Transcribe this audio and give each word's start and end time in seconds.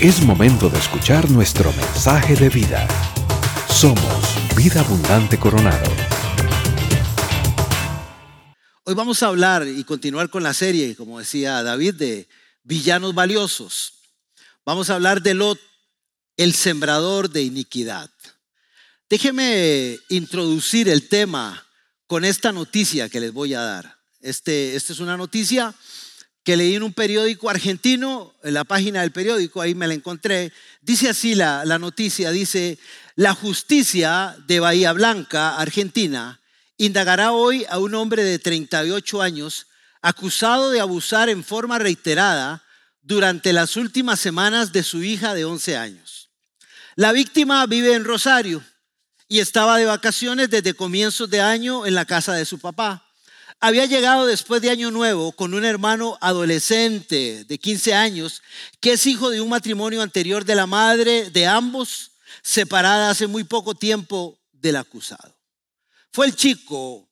Es 0.00 0.22
momento 0.22 0.70
de 0.70 0.78
escuchar 0.78 1.30
nuestro 1.30 1.70
mensaje 1.74 2.34
de 2.34 2.48
vida. 2.48 2.88
Somos 3.68 4.56
Vida 4.56 4.80
Abundante 4.80 5.38
Coronado. 5.38 5.90
Hoy 8.84 8.94
vamos 8.94 9.22
a 9.22 9.26
hablar 9.26 9.68
y 9.68 9.84
continuar 9.84 10.30
con 10.30 10.42
la 10.42 10.54
serie, 10.54 10.96
como 10.96 11.18
decía 11.18 11.62
David, 11.62 11.96
de 11.96 12.28
villanos 12.62 13.14
valiosos. 13.14 13.92
Vamos 14.64 14.88
a 14.88 14.94
hablar 14.94 15.20
de 15.20 15.34
Lot, 15.34 15.60
el 16.38 16.54
sembrador 16.54 17.28
de 17.28 17.42
iniquidad. 17.42 18.10
Déjeme 19.10 19.98
introducir 20.08 20.88
el 20.88 21.10
tema 21.10 21.62
con 22.06 22.24
esta 22.24 22.52
noticia 22.52 23.10
que 23.10 23.20
les 23.20 23.34
voy 23.34 23.52
a 23.52 23.60
dar. 23.60 23.98
Este, 24.22 24.76
esta 24.76 24.94
es 24.94 25.00
una 25.00 25.18
noticia 25.18 25.74
que 26.42 26.56
leí 26.56 26.74
en 26.74 26.82
un 26.82 26.92
periódico 26.92 27.50
argentino, 27.50 28.34
en 28.42 28.54
la 28.54 28.64
página 28.64 29.02
del 29.02 29.12
periódico, 29.12 29.60
ahí 29.60 29.74
me 29.74 29.86
la 29.86 29.94
encontré. 29.94 30.52
Dice 30.80 31.10
así 31.10 31.34
la, 31.34 31.64
la 31.64 31.78
noticia, 31.78 32.30
dice, 32.30 32.78
la 33.14 33.34
justicia 33.34 34.36
de 34.46 34.60
Bahía 34.60 34.92
Blanca, 34.92 35.56
Argentina, 35.56 36.40
indagará 36.78 37.32
hoy 37.32 37.66
a 37.68 37.78
un 37.78 37.94
hombre 37.94 38.24
de 38.24 38.38
38 38.38 39.20
años 39.20 39.66
acusado 40.00 40.70
de 40.70 40.80
abusar 40.80 41.28
en 41.28 41.44
forma 41.44 41.78
reiterada 41.78 42.64
durante 43.02 43.52
las 43.52 43.76
últimas 43.76 44.20
semanas 44.20 44.72
de 44.72 44.82
su 44.82 45.02
hija 45.02 45.34
de 45.34 45.44
11 45.44 45.76
años. 45.76 46.30
La 46.96 47.12
víctima 47.12 47.66
vive 47.66 47.94
en 47.94 48.04
Rosario 48.04 48.64
y 49.28 49.40
estaba 49.40 49.76
de 49.78 49.84
vacaciones 49.84 50.50
desde 50.50 50.74
comienzos 50.74 51.28
de 51.30 51.40
año 51.40 51.86
en 51.86 51.94
la 51.94 52.04
casa 52.04 52.34
de 52.34 52.44
su 52.44 52.58
papá. 52.58 53.09
Había 53.62 53.84
llegado 53.84 54.24
después 54.24 54.62
de 54.62 54.70
Año 54.70 54.90
Nuevo 54.90 55.32
con 55.32 55.52
un 55.52 55.66
hermano 55.66 56.16
adolescente 56.22 57.44
de 57.44 57.58
15 57.58 57.92
años, 57.92 58.42
que 58.80 58.92
es 58.92 59.06
hijo 59.06 59.28
de 59.28 59.42
un 59.42 59.50
matrimonio 59.50 60.00
anterior 60.00 60.46
de 60.46 60.54
la 60.54 60.66
madre 60.66 61.28
de 61.28 61.46
ambos, 61.46 62.12
separada 62.42 63.10
hace 63.10 63.26
muy 63.26 63.44
poco 63.44 63.74
tiempo 63.74 64.38
del 64.52 64.76
acusado. 64.76 65.36
Fue 66.10 66.24
el 66.24 66.34
chico 66.34 67.06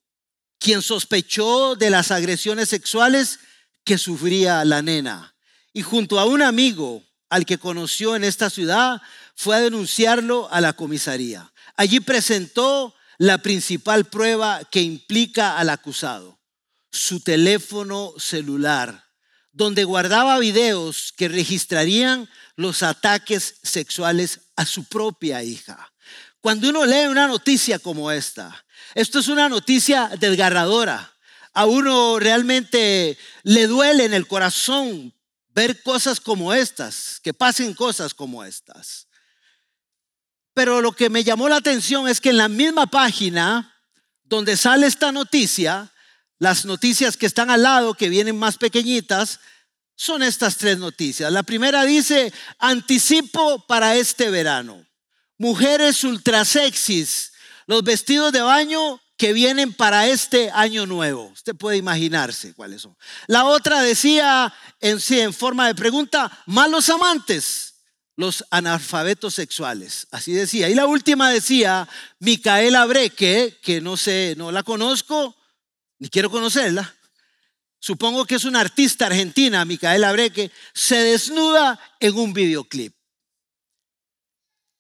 quien 0.58 0.80
sospechó 0.80 1.76
de 1.76 1.90
las 1.90 2.10
agresiones 2.10 2.70
sexuales 2.70 3.40
que 3.84 3.98
sufría 3.98 4.64
la 4.64 4.80
nena 4.80 5.34
y 5.74 5.82
junto 5.82 6.18
a 6.18 6.24
un 6.24 6.40
amigo 6.40 7.04
al 7.28 7.44
que 7.44 7.58
conoció 7.58 8.16
en 8.16 8.24
esta 8.24 8.48
ciudad 8.48 9.02
fue 9.34 9.56
a 9.56 9.60
denunciarlo 9.60 10.48
a 10.50 10.62
la 10.62 10.72
comisaría. 10.72 11.52
Allí 11.76 12.00
presentó 12.00 12.94
la 13.18 13.38
principal 13.38 14.06
prueba 14.06 14.62
que 14.70 14.80
implica 14.80 15.58
al 15.58 15.68
acusado, 15.68 16.37
su 16.98 17.20
teléfono 17.20 18.12
celular, 18.18 19.06
donde 19.52 19.84
guardaba 19.84 20.38
videos 20.38 21.12
que 21.16 21.28
registrarían 21.28 22.28
los 22.56 22.82
ataques 22.82 23.56
sexuales 23.62 24.40
a 24.56 24.66
su 24.66 24.84
propia 24.84 25.42
hija. 25.42 25.92
Cuando 26.40 26.68
uno 26.68 26.84
lee 26.84 27.06
una 27.06 27.26
noticia 27.26 27.78
como 27.78 28.10
esta, 28.10 28.64
esto 28.94 29.20
es 29.20 29.28
una 29.28 29.48
noticia 29.48 30.10
desgarradora. 30.18 31.14
A 31.52 31.66
uno 31.66 32.18
realmente 32.18 33.16
le 33.42 33.66
duele 33.66 34.04
en 34.04 34.14
el 34.14 34.26
corazón 34.26 35.14
ver 35.48 35.82
cosas 35.82 36.20
como 36.20 36.52
estas, 36.52 37.20
que 37.22 37.34
pasen 37.34 37.74
cosas 37.74 38.14
como 38.14 38.44
estas. 38.44 39.08
Pero 40.54 40.80
lo 40.80 40.92
que 40.92 41.10
me 41.10 41.24
llamó 41.24 41.48
la 41.48 41.56
atención 41.56 42.08
es 42.08 42.20
que 42.20 42.30
en 42.30 42.36
la 42.36 42.48
misma 42.48 42.86
página 42.86 43.74
donde 44.24 44.56
sale 44.56 44.86
esta 44.86 45.10
noticia, 45.10 45.92
las 46.38 46.64
noticias 46.64 47.16
que 47.16 47.26
están 47.26 47.50
al 47.50 47.62
lado, 47.62 47.94
que 47.94 48.08
vienen 48.08 48.38
más 48.38 48.56
pequeñitas, 48.56 49.40
son 49.94 50.22
estas 50.22 50.56
tres 50.56 50.78
noticias. 50.78 51.32
La 51.32 51.42
primera 51.42 51.84
dice, 51.84 52.32
anticipo 52.58 53.66
para 53.66 53.96
este 53.96 54.30
verano. 54.30 54.86
Mujeres 55.38 56.04
ultra 56.04 56.44
sexys, 56.44 57.32
los 57.66 57.82
vestidos 57.82 58.32
de 58.32 58.40
baño 58.40 59.00
que 59.16 59.32
vienen 59.32 59.72
para 59.74 60.06
este 60.06 60.50
año 60.52 60.86
nuevo. 60.86 61.24
Usted 61.26 61.56
puede 61.56 61.76
imaginarse 61.76 62.54
cuáles 62.54 62.82
son. 62.82 62.96
La 63.26 63.44
otra 63.44 63.82
decía 63.82 64.54
en 64.80 65.00
sí, 65.00 65.18
en 65.20 65.34
forma 65.34 65.66
de 65.66 65.74
pregunta, 65.74 66.30
malos 66.46 66.88
amantes 66.88 67.74
los 68.14 68.44
analfabetos 68.50 69.34
sexuales. 69.34 70.06
Así 70.12 70.32
decía. 70.32 70.68
Y 70.68 70.74
la 70.74 70.86
última 70.86 71.30
decía, 71.30 71.88
Micaela 72.20 72.84
Breque, 72.86 73.58
que 73.62 73.80
no 73.80 73.96
sé, 73.96 74.34
no 74.36 74.50
la 74.50 74.62
conozco, 74.62 75.36
ni 75.98 76.08
quiero 76.08 76.30
conocerla. 76.30 76.94
Supongo 77.80 78.24
que 78.24 78.34
es 78.34 78.44
una 78.44 78.60
artista 78.60 79.06
argentina, 79.06 79.64
Micaela 79.64 80.12
Breque, 80.12 80.50
se 80.74 80.96
desnuda 80.96 81.78
en 82.00 82.16
un 82.16 82.32
videoclip. 82.32 82.94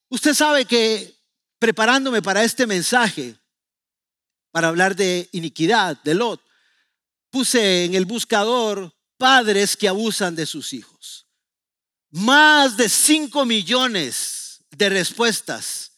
Usted 0.08 0.34
sabe 0.34 0.64
que 0.64 1.16
preparándome 1.58 2.22
para 2.22 2.42
este 2.42 2.66
mensaje, 2.66 3.36
para 4.50 4.68
hablar 4.68 4.96
de 4.96 5.28
iniquidad, 5.32 6.00
de 6.02 6.14
Lot, 6.14 6.42
puse 7.30 7.84
en 7.84 7.94
el 7.94 8.04
buscador 8.04 8.94
padres 9.16 9.76
que 9.76 9.88
abusan 9.88 10.34
de 10.34 10.46
sus 10.46 10.72
hijos. 10.72 11.26
Más 12.10 12.76
de 12.76 12.88
5 12.88 13.44
millones 13.44 14.64
de 14.70 14.88
respuestas 14.88 15.92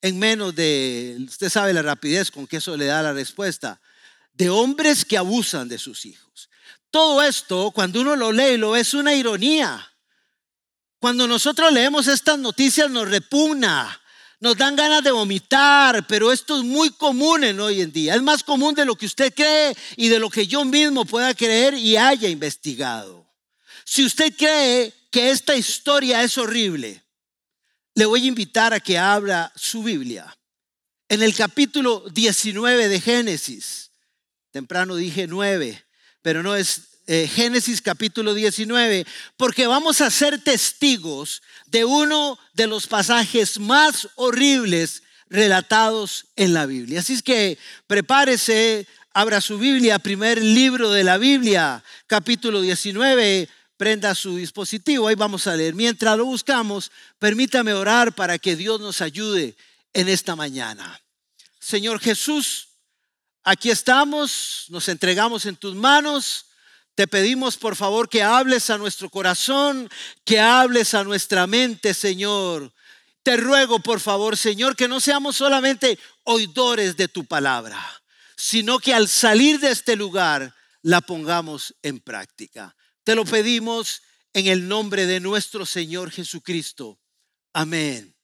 en 0.00 0.18
menos 0.18 0.54
de, 0.54 1.16
usted 1.26 1.48
sabe 1.48 1.72
la 1.72 1.82
rapidez 1.82 2.30
con 2.30 2.46
que 2.46 2.58
eso 2.58 2.76
le 2.76 2.86
da 2.86 3.02
la 3.02 3.12
respuesta, 3.12 3.80
de 4.36 4.50
hombres 4.50 5.04
que 5.04 5.16
abusan 5.16 5.68
de 5.68 5.78
sus 5.78 6.04
hijos. 6.04 6.50
Todo 6.90 7.22
esto, 7.22 7.70
cuando 7.72 8.00
uno 8.00 8.16
lo 8.16 8.32
lee, 8.32 8.56
lo 8.56 8.76
es 8.76 8.94
una 8.94 9.14
ironía. 9.14 9.92
Cuando 10.98 11.26
nosotros 11.26 11.72
leemos 11.72 12.06
estas 12.06 12.38
noticias 12.38 12.90
nos 12.90 13.08
repugna, 13.08 14.00
nos 14.40 14.56
dan 14.56 14.76
ganas 14.76 15.02
de 15.02 15.10
vomitar, 15.10 16.06
pero 16.06 16.32
esto 16.32 16.58
es 16.58 16.64
muy 16.64 16.90
común 16.90 17.44
en 17.44 17.60
hoy 17.60 17.80
en 17.80 17.92
día. 17.92 18.14
Es 18.14 18.22
más 18.22 18.42
común 18.42 18.74
de 18.74 18.84
lo 18.84 18.94
que 18.94 19.06
usted 19.06 19.32
cree 19.34 19.74
y 19.96 20.08
de 20.08 20.18
lo 20.18 20.28
que 20.28 20.46
yo 20.46 20.64
mismo 20.64 21.04
pueda 21.04 21.34
creer 21.34 21.74
y 21.74 21.96
haya 21.96 22.28
investigado. 22.28 23.26
Si 23.84 24.04
usted 24.04 24.34
cree 24.36 24.92
que 25.10 25.30
esta 25.30 25.56
historia 25.56 26.22
es 26.22 26.36
horrible, 26.36 27.02
le 27.94 28.04
voy 28.04 28.24
a 28.24 28.28
invitar 28.28 28.74
a 28.74 28.80
que 28.80 28.98
abra 28.98 29.50
su 29.56 29.82
Biblia. 29.82 30.36
En 31.08 31.22
el 31.22 31.34
capítulo 31.34 32.04
19 32.10 32.88
de 32.88 33.00
Génesis, 33.00 33.85
temprano 34.56 34.96
dije 34.96 35.26
9, 35.26 35.84
pero 36.22 36.42
no 36.42 36.56
es 36.56 37.00
eh, 37.06 37.28
Génesis 37.28 37.82
capítulo 37.82 38.32
19, 38.32 39.06
porque 39.36 39.66
vamos 39.66 40.00
a 40.00 40.10
ser 40.10 40.42
testigos 40.42 41.42
de 41.66 41.84
uno 41.84 42.38
de 42.54 42.66
los 42.66 42.86
pasajes 42.86 43.58
más 43.58 44.08
horribles 44.14 45.02
relatados 45.28 46.28
en 46.36 46.54
la 46.54 46.64
Biblia. 46.64 47.00
Así 47.00 47.12
es 47.12 47.22
que 47.22 47.58
prepárese, 47.86 48.86
abra 49.12 49.42
su 49.42 49.58
Biblia, 49.58 49.98
primer 49.98 50.42
libro 50.42 50.90
de 50.90 51.04
la 51.04 51.18
Biblia, 51.18 51.84
capítulo 52.06 52.62
19, 52.62 53.50
prenda 53.76 54.14
su 54.14 54.38
dispositivo, 54.38 55.06
ahí 55.06 55.16
vamos 55.16 55.46
a 55.46 55.54
leer. 55.54 55.74
Mientras 55.74 56.16
lo 56.16 56.24
buscamos, 56.24 56.90
permítame 57.18 57.74
orar 57.74 58.14
para 58.14 58.38
que 58.38 58.56
Dios 58.56 58.80
nos 58.80 59.02
ayude 59.02 59.54
en 59.92 60.08
esta 60.08 60.34
mañana. 60.34 60.98
Señor 61.60 62.00
Jesús, 62.00 62.68
aquí 63.46 63.70
estamos, 63.70 64.66
nos 64.68 64.88
entregamos 64.88 65.46
en 65.46 65.56
tus 65.56 65.74
manos. 65.74 66.46
Te 66.94 67.06
pedimos 67.06 67.56
por 67.56 67.76
favor 67.76 68.08
que 68.08 68.22
hables 68.22 68.68
a 68.70 68.76
nuestro 68.76 69.08
corazón, 69.08 69.88
que 70.24 70.40
hables 70.40 70.94
a 70.94 71.04
nuestra 71.04 71.46
mente, 71.46 71.94
Señor. 71.94 72.72
Te 73.22 73.36
ruego 73.36 73.78
por 73.78 74.00
favor, 74.00 74.36
Señor, 74.36 74.76
que 74.76 74.88
no 74.88 75.00
seamos 75.00 75.36
solamente 75.36 75.98
oidores 76.24 76.96
de 76.96 77.08
tu 77.08 77.24
palabra, 77.24 77.78
sino 78.36 78.78
que 78.78 78.92
al 78.92 79.08
salir 79.08 79.60
de 79.60 79.70
este 79.70 79.96
lugar 79.96 80.54
la 80.82 81.00
pongamos 81.00 81.74
en 81.82 82.00
práctica. 82.00 82.76
Te 83.04 83.14
lo 83.14 83.24
pedimos 83.24 84.02
en 84.32 84.48
el 84.48 84.66
nombre 84.66 85.06
de 85.06 85.20
nuestro 85.20 85.66
Señor 85.66 86.10
Jesucristo. 86.10 86.98
Amén 87.52 88.14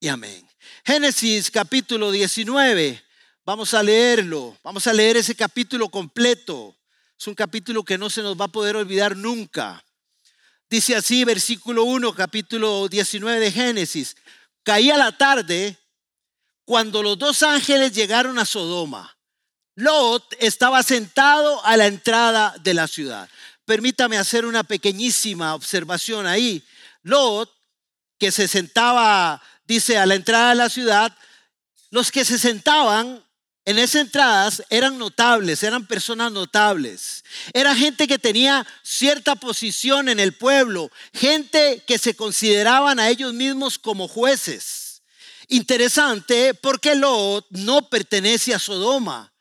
y 0.00 0.08
amén. 0.08 0.48
Génesis 0.84 1.50
capítulo 1.50 2.10
19. 2.10 3.11
Vamos 3.44 3.74
a 3.74 3.82
leerlo. 3.82 4.56
Vamos 4.62 4.86
a 4.86 4.92
leer 4.92 5.16
ese 5.16 5.34
capítulo 5.34 5.88
completo. 5.88 6.76
Es 7.18 7.26
un 7.26 7.34
capítulo 7.34 7.82
que 7.82 7.98
no 7.98 8.08
se 8.08 8.22
nos 8.22 8.40
va 8.40 8.44
a 8.44 8.52
poder 8.52 8.76
olvidar 8.76 9.16
nunca. 9.16 9.84
Dice 10.70 10.94
así, 10.94 11.24
versículo 11.24 11.82
1, 11.82 12.14
capítulo 12.14 12.86
19 12.86 13.40
de 13.40 13.50
Génesis. 13.50 14.16
Caía 14.62 14.96
la 14.96 15.18
tarde 15.18 15.76
cuando 16.64 17.02
los 17.02 17.18
dos 17.18 17.42
ángeles 17.42 17.92
llegaron 17.92 18.38
a 18.38 18.44
Sodoma. 18.44 19.18
Lot 19.74 20.36
estaba 20.38 20.84
sentado 20.84 21.64
a 21.64 21.76
la 21.76 21.88
entrada 21.88 22.54
de 22.62 22.74
la 22.74 22.86
ciudad. 22.86 23.28
Permítame 23.64 24.18
hacer 24.18 24.46
una 24.46 24.62
pequeñísima 24.62 25.56
observación 25.56 26.28
ahí. 26.28 26.64
Lot, 27.02 27.50
que 28.18 28.30
se 28.30 28.46
sentaba, 28.46 29.42
dice, 29.64 29.98
a 29.98 30.06
la 30.06 30.14
entrada 30.14 30.50
de 30.50 30.56
la 30.56 30.68
ciudad, 30.68 31.16
los 31.90 32.12
que 32.12 32.24
se 32.24 32.38
sentaban 32.38 33.24
en 33.64 33.78
esas 33.78 34.02
entradas 34.02 34.62
eran 34.70 34.98
notables, 34.98 35.62
eran 35.62 35.86
personas 35.86 36.32
notables. 36.32 37.24
Era 37.52 37.76
gente 37.76 38.08
que 38.08 38.18
tenía 38.18 38.66
cierta 38.82 39.36
posición 39.36 40.08
en 40.08 40.18
el 40.18 40.34
pueblo, 40.34 40.90
gente 41.14 41.82
que 41.86 41.98
se 41.98 42.14
consideraban 42.14 42.98
a 42.98 43.08
ellos 43.08 43.32
mismos 43.32 43.78
como 43.78 44.08
jueces. 44.08 45.02
Interesante 45.48 46.54
porque 46.54 46.94
Lot 46.94 47.46
no 47.50 47.88
pertenece 47.88 48.54
a 48.54 48.58
Sodoma, 48.58 49.32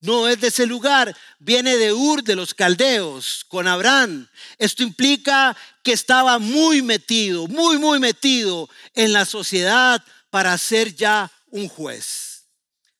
no 0.00 0.28
es 0.28 0.40
de 0.40 0.48
ese 0.48 0.66
lugar, 0.66 1.14
viene 1.38 1.76
de 1.76 1.92
Ur 1.92 2.22
de 2.22 2.36
los 2.36 2.54
caldeos 2.54 3.44
con 3.48 3.66
Abraham. 3.66 4.28
Esto 4.56 4.84
implica 4.84 5.56
que 5.82 5.92
estaba 5.92 6.38
muy 6.38 6.80
metido, 6.80 7.46
muy, 7.48 7.78
muy 7.78 7.98
metido 7.98 8.70
en 8.94 9.12
la 9.12 9.24
sociedad 9.24 10.02
para 10.30 10.56
ser 10.56 10.94
ya 10.94 11.30
un 11.50 11.68
juez. 11.68 12.25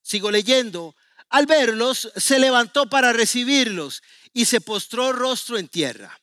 Sigo 0.06 0.30
leyendo. 0.30 0.94
Al 1.30 1.46
verlos, 1.46 2.12
se 2.14 2.38
levantó 2.38 2.88
para 2.88 3.12
recibirlos 3.12 4.04
y 4.32 4.44
se 4.44 4.60
postró 4.60 5.12
rostro 5.12 5.58
en 5.58 5.66
tierra. 5.66 6.20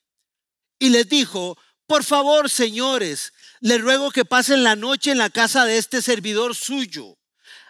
Y 0.80 0.88
les 0.88 1.10
dijo, 1.10 1.58
por 1.86 2.06
favor, 2.06 2.50
señores, 2.50 3.34
les 3.60 3.82
ruego 3.82 4.10
que 4.12 4.24
pasen 4.24 4.64
la 4.64 4.78
noche 4.78 5.12
en 5.12 5.18
la 5.18 5.30
casa 5.30 5.66
de 5.66 5.78
este 5.78 6.02
servidor 6.02 6.56
suyo. 6.56 7.18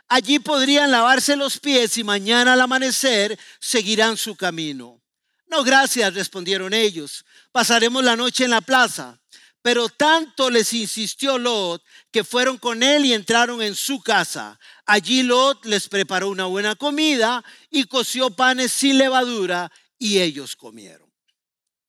Allí 0.07 0.38
podrían 0.38 0.92
lavarse 0.92 1.36
los 1.36 1.57
pies 1.57 1.98
y 1.98 2.04
mañana 2.04 2.54
al 2.54 2.62
amanecer 2.62 3.39
seguirán 3.60 4.15
su 4.15 4.36
camino. 4.36 5.01
No, 5.48 5.63
gracias, 5.63 6.13
respondieron 6.13 6.75
ellos. 6.75 7.25
Pasaremos 7.51 8.04
la 8.04 8.15
noche 8.15 8.44
en 8.44 8.51
la 8.51 8.62
plaza. 8.62 9.19
Pero 9.63 9.88
tanto 9.88 10.50
les 10.50 10.74
insistió 10.74 11.38
Lot 11.38 11.81
que 12.12 12.25
fueron 12.25 12.57
con 12.57 12.83
él 12.83 13.06
y 13.06 13.13
entraron 13.13 13.62
en 13.62 13.75
su 13.75 14.01
casa. 14.01 14.60
Allí 14.86 15.24
Lot 15.24 15.65
les 15.65 15.88
preparó 15.88 16.30
una 16.30 16.45
buena 16.45 16.75
comida 16.75 17.44
y 17.71 17.86
coció 17.86 18.30
panes 18.30 18.74
sin 18.74 18.98
levadura 18.98 19.71
y 19.98 20.19
ellos 20.19 20.57
comieron. 20.57 21.10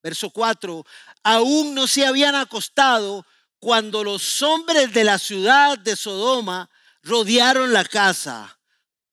Verso 0.00 0.30
4. 0.30 0.86
Aún 1.24 1.74
no 1.74 1.88
se 1.88 2.06
habían 2.06 2.36
acostado 2.36 3.26
cuando 3.58 4.04
los 4.04 4.40
hombres 4.42 4.92
de 4.94 5.02
la 5.02 5.18
ciudad 5.18 5.76
de 5.76 5.96
Sodoma 5.96 6.70
rodearon 7.02 7.72
la 7.72 7.84
casa. 7.84 8.56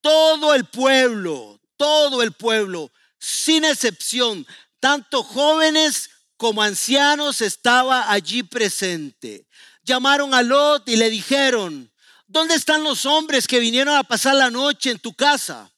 Todo 0.02 0.54
el 0.54 0.66
pueblo, 0.66 1.60
todo 1.78 2.22
el 2.22 2.34
pueblo, 2.34 2.92
sin 3.18 3.66
excepción, 3.66 4.46
tanto 4.80 5.24
jóvenes 5.24 6.12
como 6.42 6.64
ancianos 6.64 7.40
estaba 7.42 8.12
allí 8.12 8.42
presente. 8.42 9.46
Llamaron 9.84 10.34
a 10.34 10.42
Lot 10.42 10.90
y 10.90 10.96
le 10.96 11.12
dijeron, 11.12 11.92
¿dónde 12.26 12.56
están 12.56 12.84
los 12.84 13.06
hombres 13.06 13.46
que 13.46 13.60
vinieron 13.60 13.96
a 13.96 14.02
pasar 14.02 14.34
la 14.34 14.50
noche 14.50 14.90
en 14.90 14.98
tu 14.98 15.14
casa? 15.14 15.72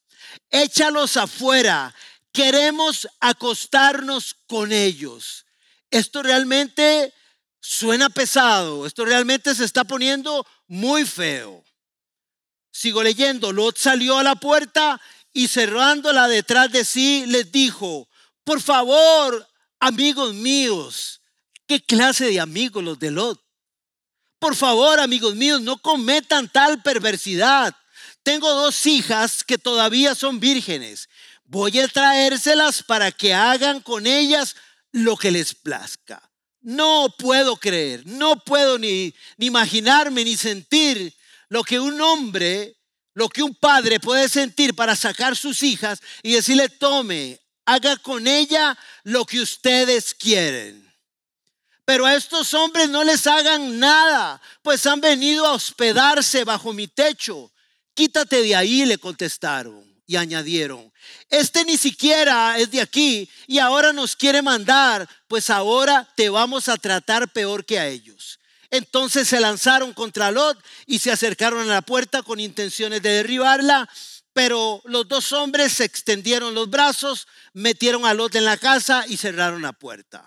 Échalos 0.50 1.18
afuera, 1.18 1.94
queremos 2.32 3.10
acostarnos 3.20 4.38
con 4.48 4.72
ellos. 4.72 5.46
Esto 5.92 6.24
realmente 6.24 7.14
suena 7.60 8.10
pesado, 8.10 8.88
esto 8.88 9.04
realmente 9.04 9.54
se 9.56 9.66
está 9.66 9.84
poniendo 9.84 10.48
muy 10.68 11.04
feo. 11.06 11.62
Sigo 12.72 13.04
leyendo, 13.04 13.52
Lot 13.52 13.78
salió 13.78 14.18
a 14.18 14.24
la 14.24 14.36
puerta 14.36 15.02
y 15.34 15.50
cerrándola 15.50 16.30
detrás 16.30 16.72
de 16.72 16.86
sí 16.86 17.26
les 17.28 17.52
dijo, 17.52 18.08
por 18.46 18.62
favor, 18.62 19.46
Amigos 19.86 20.34
míos, 20.34 21.20
¿qué 21.68 21.84
clase 21.84 22.28
de 22.28 22.40
amigos 22.40 22.82
los 22.82 22.98
de 23.00 23.12
Lot? 23.12 23.44
Por 24.40 24.56
favor, 24.56 25.02
amigos 25.02 25.36
míos, 25.36 25.60
no 25.60 25.78
cometan 25.78 26.48
tal 26.48 26.82
perversidad. 26.82 27.76
Tengo 28.24 28.50
dos 28.50 28.86
hijas 28.86 29.44
que 29.44 29.58
todavía 29.58 30.16
son 30.16 30.40
vírgenes. 30.40 31.10
Voy 31.44 31.78
a 31.80 31.88
traérselas 31.90 32.82
para 32.82 33.12
que 33.12 33.34
hagan 33.34 33.82
con 33.82 34.08
ellas 34.08 34.56
lo 34.94 35.18
que 35.18 35.32
les 35.32 35.54
plazca. 35.54 36.32
No 36.62 37.14
puedo 37.18 37.58
creer, 37.58 38.04
no 38.06 38.42
puedo 38.42 38.80
ni, 38.80 39.14
ni 39.36 39.48
imaginarme 39.48 40.24
ni 40.24 40.38
sentir 40.38 41.14
lo 41.50 41.62
que 41.62 41.82
un 41.82 42.00
hombre, 42.00 42.78
lo 43.16 43.28
que 43.28 43.44
un 43.44 43.54
padre 43.54 44.00
puede 44.00 44.30
sentir 44.30 44.76
para 44.76 44.96
sacar 44.96 45.36
sus 45.36 45.62
hijas 45.62 46.00
y 46.22 46.32
decirle, 46.32 46.70
tome, 46.70 47.43
haga 47.66 47.98
con 47.98 48.28
ella 48.28 48.78
lo 49.04 49.26
que 49.26 49.42
ustedes 49.42 50.14
quieren. 50.14 50.84
Pero 51.86 52.06
a 52.06 52.16
estos 52.16 52.54
hombres 52.54 52.90
no 52.90 53.04
les 53.04 53.28
hagan 53.28 53.80
nada, 53.80 54.42
pues 54.62 54.86
han 54.86 55.02
venido 55.02 55.46
a 55.46 55.54
hospedarse 55.54 56.44
bajo 56.44 56.72
mi 56.72 56.88
techo. 56.88 57.52
Quítate 57.94 58.42
de 58.42 58.56
ahí, 58.56 58.86
le 58.86 58.98
contestaron 58.98 59.84
y 60.06 60.16
añadieron, 60.16 60.92
este 61.30 61.64
ni 61.66 61.78
siquiera 61.78 62.58
es 62.58 62.70
de 62.72 62.82
aquí 62.82 63.30
y 63.48 63.60
ahora 63.60 63.94
nos 63.94 64.16
quiere 64.16 64.42
mandar, 64.42 65.08
pues 65.28 65.50
ahora 65.50 66.08
te 66.16 66.30
vamos 66.30 66.70
a 66.70 66.78
tratar 66.78 67.32
peor 67.32 67.66
que 67.66 67.80
a 67.80 67.88
ellos. 67.88 68.40
Entonces 68.70 69.28
se 69.28 69.40
lanzaron 69.40 69.94
contra 69.94 70.32
Lot 70.32 70.58
y 70.88 71.00
se 71.00 71.12
acercaron 71.12 71.62
a 71.62 71.74
la 71.74 71.82
puerta 71.82 72.24
con 72.24 72.40
intenciones 72.40 73.02
de 73.02 73.10
derribarla, 73.10 73.88
pero 74.34 74.82
los 74.86 75.08
dos 75.08 75.32
hombres 75.32 75.74
se 75.74 75.86
extendieron 75.86 76.56
los 76.56 76.70
brazos, 76.70 77.28
metieron 77.54 78.06
a 78.06 78.14
Lot 78.14 78.36
en 78.36 78.46
la 78.46 78.58
casa 78.58 79.06
y 79.08 79.18
cerraron 79.18 79.62
la 79.62 79.74
puerta. 79.74 80.26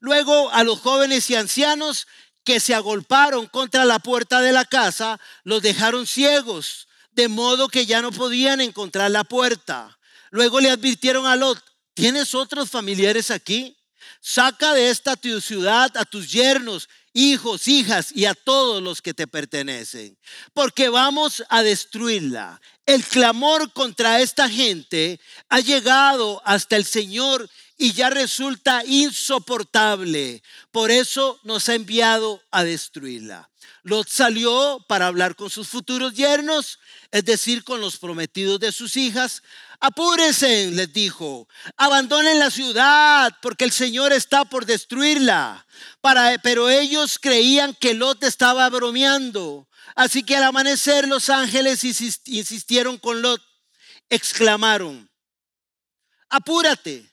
Luego 0.00 0.50
a 0.50 0.64
los 0.64 0.80
jóvenes 0.80 1.28
y 1.30 1.34
ancianos 1.34 2.06
que 2.44 2.60
se 2.60 2.74
agolparon 2.74 3.46
contra 3.46 3.84
la 3.84 3.98
puerta 3.98 4.40
de 4.40 4.52
la 4.52 4.64
casa, 4.64 5.20
los 5.44 5.62
dejaron 5.62 6.06
ciegos, 6.06 6.88
de 7.12 7.28
modo 7.28 7.68
que 7.68 7.86
ya 7.86 8.00
no 8.00 8.10
podían 8.10 8.60
encontrar 8.60 9.10
la 9.10 9.24
puerta. 9.24 9.98
Luego 10.30 10.60
le 10.60 10.70
advirtieron 10.70 11.26
a 11.26 11.36
Lot, 11.36 11.62
¿tienes 11.94 12.34
otros 12.34 12.70
familiares 12.70 13.30
aquí? 13.30 13.76
Saca 14.20 14.72
de 14.74 14.90
esta 14.90 15.16
tu 15.16 15.40
ciudad 15.40 15.96
a 15.96 16.04
tus 16.04 16.30
yernos, 16.30 16.88
hijos, 17.12 17.68
hijas 17.68 18.12
y 18.12 18.24
a 18.24 18.34
todos 18.34 18.82
los 18.82 19.02
que 19.02 19.14
te 19.14 19.26
pertenecen, 19.26 20.18
porque 20.54 20.88
vamos 20.88 21.42
a 21.48 21.62
destruirla. 21.62 22.60
El 22.84 23.04
clamor 23.04 23.72
contra 23.72 24.20
esta 24.20 24.48
gente 24.48 25.20
ha 25.48 25.60
llegado 25.60 26.42
hasta 26.44 26.76
el 26.76 26.84
Señor 26.84 27.48
y 27.78 27.92
ya 27.92 28.10
resulta 28.10 28.84
insoportable. 28.84 30.42
Por 30.70 30.90
eso 30.90 31.38
nos 31.44 31.68
ha 31.68 31.74
enviado 31.74 32.42
a 32.50 32.64
destruirla. 32.64 33.48
Lot 33.84 34.08
salió 34.08 34.84
para 34.88 35.08
hablar 35.08 35.34
con 35.34 35.50
sus 35.50 35.68
futuros 35.68 36.14
yernos, 36.14 36.78
es 37.10 37.24
decir, 37.24 37.64
con 37.64 37.80
los 37.80 37.98
prometidos 37.98 38.60
de 38.60 38.70
sus 38.70 38.96
hijas. 38.96 39.42
Apúrense, 39.80 40.70
les 40.70 40.92
dijo, 40.92 41.48
abandonen 41.76 42.38
la 42.38 42.50
ciudad 42.50 43.36
porque 43.42 43.64
el 43.64 43.72
Señor 43.72 44.12
está 44.12 44.44
por 44.44 44.66
destruirla. 44.66 45.66
Pero 46.42 46.70
ellos 46.70 47.18
creían 47.18 47.74
que 47.74 47.94
Lot 47.94 48.22
estaba 48.22 48.68
bromeando. 48.70 49.66
Así 49.94 50.22
que 50.22 50.36
al 50.36 50.44
amanecer 50.44 51.06
los 51.06 51.28
ángeles 51.28 51.84
insistieron 51.84 52.98
con 52.98 53.22
Lot, 53.22 53.42
exclamaron, 54.08 55.10
apúrate 56.28 57.12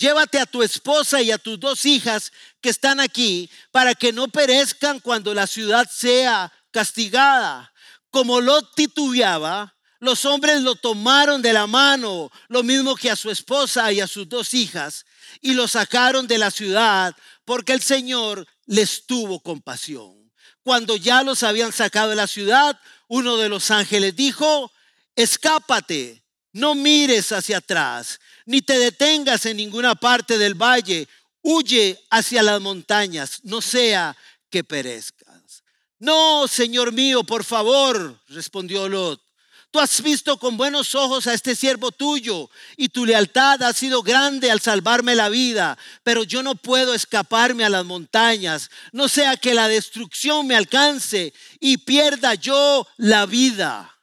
Llévate 0.00 0.38
a 0.38 0.46
tu 0.46 0.62
esposa 0.62 1.20
y 1.20 1.30
a 1.30 1.36
tus 1.36 1.60
dos 1.60 1.84
hijas 1.84 2.32
que 2.62 2.70
están 2.70 3.00
aquí 3.00 3.50
para 3.70 3.94
que 3.94 4.14
no 4.14 4.28
perezcan 4.28 4.98
cuando 4.98 5.34
la 5.34 5.46
ciudad 5.46 5.86
sea 5.90 6.50
castigada. 6.70 7.70
Como 8.10 8.40
Lot 8.40 8.74
titubeaba, 8.74 9.76
los 9.98 10.24
hombres 10.24 10.62
lo 10.62 10.74
tomaron 10.74 11.42
de 11.42 11.52
la 11.52 11.66
mano, 11.66 12.32
lo 12.48 12.62
mismo 12.62 12.96
que 12.96 13.10
a 13.10 13.16
su 13.16 13.30
esposa 13.30 13.92
y 13.92 14.00
a 14.00 14.06
sus 14.06 14.26
dos 14.26 14.54
hijas, 14.54 15.04
y 15.42 15.52
lo 15.52 15.68
sacaron 15.68 16.26
de 16.26 16.38
la 16.38 16.50
ciudad 16.50 17.14
porque 17.44 17.74
el 17.74 17.82
Señor 17.82 18.46
les 18.64 19.04
tuvo 19.04 19.40
compasión. 19.40 20.19
Cuando 20.62 20.96
ya 20.96 21.22
los 21.22 21.42
habían 21.42 21.72
sacado 21.72 22.10
de 22.10 22.16
la 22.16 22.26
ciudad, 22.26 22.78
uno 23.08 23.36
de 23.36 23.48
los 23.48 23.70
ángeles 23.70 24.14
dijo, 24.14 24.70
escápate, 25.16 26.22
no 26.52 26.74
mires 26.74 27.32
hacia 27.32 27.58
atrás 27.58 28.20
ni 28.50 28.62
te 28.62 28.80
detengas 28.80 29.46
en 29.46 29.58
ninguna 29.58 29.94
parte 29.94 30.36
del 30.36 30.54
valle, 30.54 31.06
huye 31.40 32.02
hacia 32.10 32.42
las 32.42 32.60
montañas, 32.60 33.38
no 33.44 33.62
sea 33.62 34.16
que 34.50 34.64
perezcas. 34.64 35.62
No, 36.00 36.48
Señor 36.48 36.90
mío, 36.90 37.22
por 37.22 37.44
favor, 37.44 38.20
respondió 38.26 38.88
Lot. 38.88 39.22
Tú 39.70 39.78
has 39.78 40.02
visto 40.02 40.36
con 40.36 40.56
buenos 40.56 40.96
ojos 40.96 41.28
a 41.28 41.34
este 41.34 41.54
siervo 41.54 41.92
tuyo 41.92 42.50
y 42.76 42.88
tu 42.88 43.06
lealtad 43.06 43.62
ha 43.62 43.72
sido 43.72 44.02
grande 44.02 44.50
al 44.50 44.60
salvarme 44.60 45.14
la 45.14 45.28
vida, 45.28 45.78
pero 46.02 46.24
yo 46.24 46.42
no 46.42 46.56
puedo 46.56 46.92
escaparme 46.92 47.64
a 47.64 47.68
las 47.68 47.84
montañas, 47.84 48.68
no 48.90 49.08
sea 49.08 49.36
que 49.36 49.54
la 49.54 49.68
destrucción 49.68 50.48
me 50.48 50.56
alcance 50.56 51.32
y 51.60 51.76
pierda 51.76 52.34
yo 52.34 52.84
la 52.96 53.26
vida. 53.26 53.96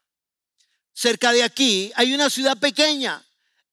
Cerca 0.93 1.33
de 1.33 1.43
aquí 1.43 1.91
hay 1.95 2.13
una 2.13 2.29
ciudad 2.29 2.57
pequeña 2.57 3.21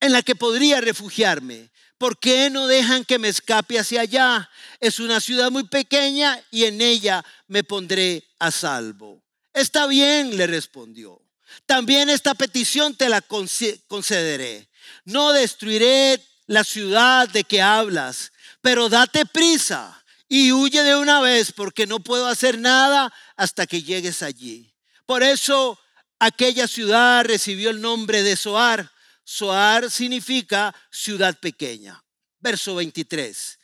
en 0.01 0.13
la 0.13 0.23
que 0.23 0.35
podría 0.35 0.81
refugiarme. 0.81 1.71
¿Por 1.97 2.19
qué 2.19 2.51
no 2.51 2.67
dejan 2.67 3.05
que 3.05 3.21
me 3.21 3.29
escape 3.29 3.79
hacia 3.79 4.01
allá? 4.01 4.51
Es 4.81 4.99
una 4.99 5.21
ciudad 5.21 5.53
muy 5.53 5.69
pequeña 5.69 6.43
y 6.51 6.65
en 6.65 6.81
ella 6.81 7.25
me 7.47 7.63
pondré 7.63 8.25
a 8.41 8.51
salvo. 8.51 9.23
Está 9.53 9.87
bien, 9.87 10.37
le 10.37 10.49
respondió. 10.49 11.24
También 11.67 12.11
esta 12.11 12.35
petición 12.35 12.95
te 12.95 13.09
la 13.09 13.21
concederé. 13.21 14.69
No 15.05 15.33
destruiré 15.33 16.21
la 16.47 16.65
ciudad 16.65 17.29
de 17.29 17.45
que 17.45 17.63
hablas, 17.63 18.33
pero 18.61 18.89
date 18.89 19.27
prisa 19.27 20.05
y 20.29 20.53
huye 20.53 20.83
de 20.83 20.97
una 20.97 21.21
vez 21.21 21.53
porque 21.53 21.87
no 21.87 22.01
puedo 22.01 22.27
hacer 22.27 22.59
nada 22.59 23.13
hasta 23.37 23.67
que 23.67 23.83
llegues 23.83 24.23
allí. 24.23 24.75
Por 25.07 25.23
eso 25.23 25.79
aquella 26.19 26.67
ciudad 26.67 27.25
recibió 27.25 27.71
el 27.71 27.81
nombre 27.81 28.23
de 28.23 28.37
Soar. 28.37 28.91
Soar 29.25 29.91
significa 29.91 30.75
ciudad 30.91 31.39
pequeña. 31.39 32.03
Verso 32.41 32.75
23. 32.75 33.59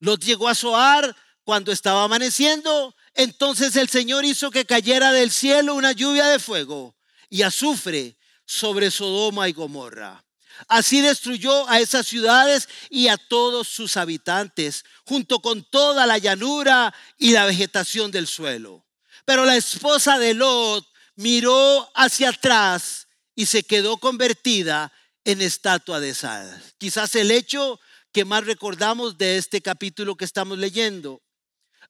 Los 0.00 0.18
llegó 0.20 0.48
a 0.48 0.54
Soar 0.54 1.14
cuando 1.44 1.70
estaba 1.70 2.04
amaneciendo. 2.04 2.94
Entonces 3.14 3.76
el 3.76 3.88
Señor 3.88 4.24
hizo 4.24 4.50
que 4.50 4.66
cayera 4.66 5.12
del 5.12 5.30
cielo 5.30 5.74
una 5.74 5.92
lluvia 5.92 6.26
de 6.26 6.38
fuego 6.38 6.95
y 7.28 7.42
azufre 7.42 8.16
sobre 8.44 8.90
Sodoma 8.90 9.48
y 9.48 9.52
Gomorra. 9.52 10.24
Así 10.68 11.00
destruyó 11.00 11.68
a 11.68 11.80
esas 11.80 12.06
ciudades 12.06 12.68
y 12.88 13.08
a 13.08 13.16
todos 13.16 13.68
sus 13.68 13.96
habitantes, 13.96 14.84
junto 15.04 15.40
con 15.40 15.62
toda 15.64 16.06
la 16.06 16.18
llanura 16.18 16.94
y 17.18 17.32
la 17.32 17.44
vegetación 17.44 18.10
del 18.10 18.26
suelo. 18.26 18.86
Pero 19.24 19.44
la 19.44 19.56
esposa 19.56 20.18
de 20.18 20.34
Lot 20.34 20.86
miró 21.16 21.90
hacia 21.94 22.30
atrás 22.30 23.08
y 23.34 23.46
se 23.46 23.64
quedó 23.64 23.98
convertida 23.98 24.92
en 25.24 25.42
estatua 25.42 26.00
de 26.00 26.14
sal. 26.14 26.62
Quizás 26.78 27.14
el 27.16 27.30
hecho 27.30 27.80
que 28.12 28.24
más 28.24 28.46
recordamos 28.46 29.18
de 29.18 29.36
este 29.36 29.60
capítulo 29.60 30.16
que 30.16 30.24
estamos 30.24 30.56
leyendo. 30.56 31.20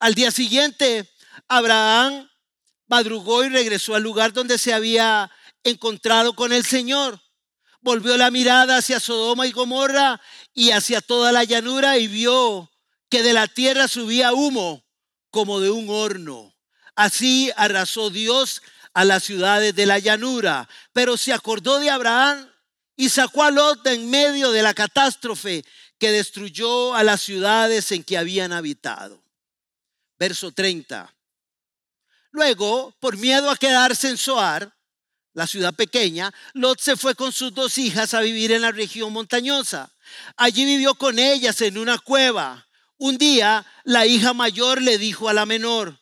Al 0.00 0.14
día 0.14 0.30
siguiente, 0.30 1.08
Abraham 1.46 2.28
madrugó 2.86 3.44
y 3.44 3.48
regresó 3.48 3.94
al 3.94 4.02
lugar 4.02 4.32
donde 4.32 4.58
se 4.58 4.72
había 4.72 5.30
encontrado 5.64 6.34
con 6.34 6.52
el 6.52 6.64
Señor. 6.64 7.20
Volvió 7.80 8.16
la 8.16 8.30
mirada 8.30 8.78
hacia 8.78 9.00
Sodoma 9.00 9.46
y 9.46 9.52
Gomorra 9.52 10.20
y 10.54 10.70
hacia 10.70 11.00
toda 11.00 11.32
la 11.32 11.44
llanura 11.44 11.98
y 11.98 12.08
vio 12.08 12.70
que 13.08 13.22
de 13.22 13.32
la 13.32 13.46
tierra 13.46 13.88
subía 13.88 14.32
humo 14.32 14.84
como 15.30 15.60
de 15.60 15.70
un 15.70 15.88
horno. 15.90 16.54
Así 16.94 17.52
arrasó 17.56 18.10
Dios 18.10 18.62
a 18.94 19.04
las 19.04 19.24
ciudades 19.24 19.74
de 19.74 19.86
la 19.86 19.98
llanura, 19.98 20.68
pero 20.92 21.16
se 21.16 21.32
acordó 21.32 21.78
de 21.78 21.90
Abraham 21.90 22.50
y 22.96 23.10
sacó 23.10 23.42
a 23.42 23.50
Lot 23.50 23.86
en 23.86 24.08
medio 24.08 24.50
de 24.50 24.62
la 24.62 24.72
catástrofe 24.72 25.64
que 25.98 26.10
destruyó 26.10 26.94
a 26.94 27.02
las 27.02 27.20
ciudades 27.20 27.92
en 27.92 28.02
que 28.02 28.16
habían 28.16 28.52
habitado. 28.52 29.22
Verso 30.18 30.50
30. 30.50 31.15
Luego, 32.36 32.94
por 33.00 33.16
miedo 33.16 33.48
a 33.50 33.56
quedarse 33.56 34.10
en 34.10 34.18
Soar, 34.18 34.70
la 35.32 35.46
ciudad 35.46 35.72
pequeña, 35.72 36.34
Lot 36.52 36.78
se 36.78 36.94
fue 36.94 37.14
con 37.14 37.32
sus 37.32 37.54
dos 37.54 37.78
hijas 37.78 38.12
a 38.12 38.20
vivir 38.20 38.52
en 38.52 38.60
la 38.60 38.72
región 38.72 39.10
montañosa. 39.10 39.90
Allí 40.36 40.66
vivió 40.66 40.96
con 40.96 41.18
ellas 41.18 41.62
en 41.62 41.78
una 41.78 41.96
cueva. 41.96 42.68
Un 42.98 43.16
día 43.16 43.64
la 43.84 44.04
hija 44.04 44.34
mayor 44.34 44.82
le 44.82 44.98
dijo 44.98 45.30
a 45.30 45.32
la 45.32 45.46
menor, 45.46 45.98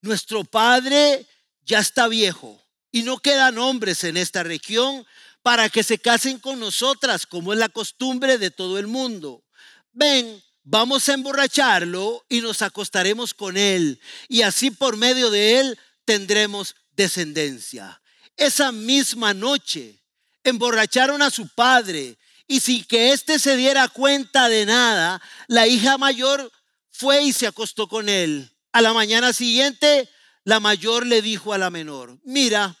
nuestro 0.00 0.42
padre 0.42 1.26
ya 1.66 1.80
está 1.80 2.08
viejo 2.08 2.64
y 2.90 3.02
no 3.02 3.18
quedan 3.18 3.58
hombres 3.58 4.04
en 4.04 4.16
esta 4.16 4.42
región 4.42 5.06
para 5.42 5.68
que 5.68 5.82
se 5.82 5.98
casen 5.98 6.38
con 6.38 6.58
nosotras, 6.58 7.26
como 7.26 7.52
es 7.52 7.58
la 7.58 7.68
costumbre 7.68 8.38
de 8.38 8.50
todo 8.50 8.78
el 8.78 8.86
mundo. 8.86 9.44
Ven, 9.92 10.42
vamos 10.70 11.08
a 11.08 11.14
emborracharlo 11.14 12.26
y 12.28 12.42
nos 12.42 12.60
acostaremos 12.60 13.32
con 13.32 13.56
él, 13.56 14.00
y 14.28 14.42
así 14.42 14.70
por 14.70 14.98
medio 14.98 15.30
de 15.30 15.60
él 15.60 15.78
tendremos 16.04 16.76
descendencia. 16.92 18.02
Esa 18.36 18.70
misma 18.70 19.32
noche 19.32 19.98
emborracharon 20.44 21.22
a 21.22 21.30
su 21.30 21.48
padre 21.48 22.18
y 22.46 22.60
sin 22.60 22.84
que 22.84 23.12
éste 23.12 23.38
se 23.38 23.56
diera 23.56 23.88
cuenta 23.88 24.48
de 24.50 24.66
nada, 24.66 25.22
la 25.46 25.66
hija 25.66 25.96
mayor 25.96 26.52
fue 26.90 27.22
y 27.22 27.32
se 27.32 27.46
acostó 27.46 27.88
con 27.88 28.08
él. 28.10 28.54
A 28.72 28.82
la 28.82 28.92
mañana 28.92 29.32
siguiente, 29.32 30.08
la 30.44 30.60
mayor 30.60 31.06
le 31.06 31.22
dijo 31.22 31.54
a 31.54 31.58
la 31.58 31.70
menor, 31.70 32.18
mira, 32.24 32.76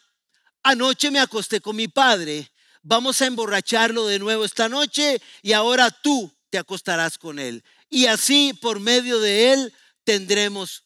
anoche 0.62 1.10
me 1.10 1.20
acosté 1.20 1.62
con 1.62 1.76
mi 1.76 1.88
padre, 1.88 2.50
vamos 2.82 3.22
a 3.22 3.26
emborracharlo 3.26 4.06
de 4.06 4.18
nuevo 4.18 4.44
esta 4.44 4.68
noche 4.68 5.22
y 5.42 5.52
ahora 5.52 5.90
tú 5.90 6.34
te 6.50 6.58
acostarás 6.58 7.18
con 7.18 7.38
él. 7.38 7.62
Y 7.90 8.06
así 8.06 8.52
por 8.54 8.80
medio 8.80 9.20
de 9.20 9.52
él 9.52 9.74
tendremos 10.04 10.84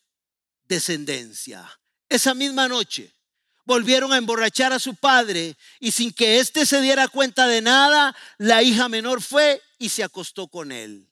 descendencia. 0.65 1.69
Esa 2.09 2.35
misma 2.35 2.69
noche, 2.69 3.13
volvieron 3.65 4.13
a 4.13 4.19
emborrachar 4.19 4.73
a 4.73 4.79
su 4.79 4.95
padre 4.95 5.57
y 5.81 5.93
sin 5.93 6.13
que 6.13 6.39
éste 6.39 6.67
se 6.67 6.81
diera 6.81 7.09
cuenta 7.09 7.47
de 7.47 7.61
nada, 7.61 8.15
la 8.39 8.63
hija 8.63 8.89
menor 8.89 9.23
fue 9.23 9.63
y 9.79 9.89
se 9.89 10.03
acostó 10.03 10.49
con 10.49 10.73
él. 10.73 11.09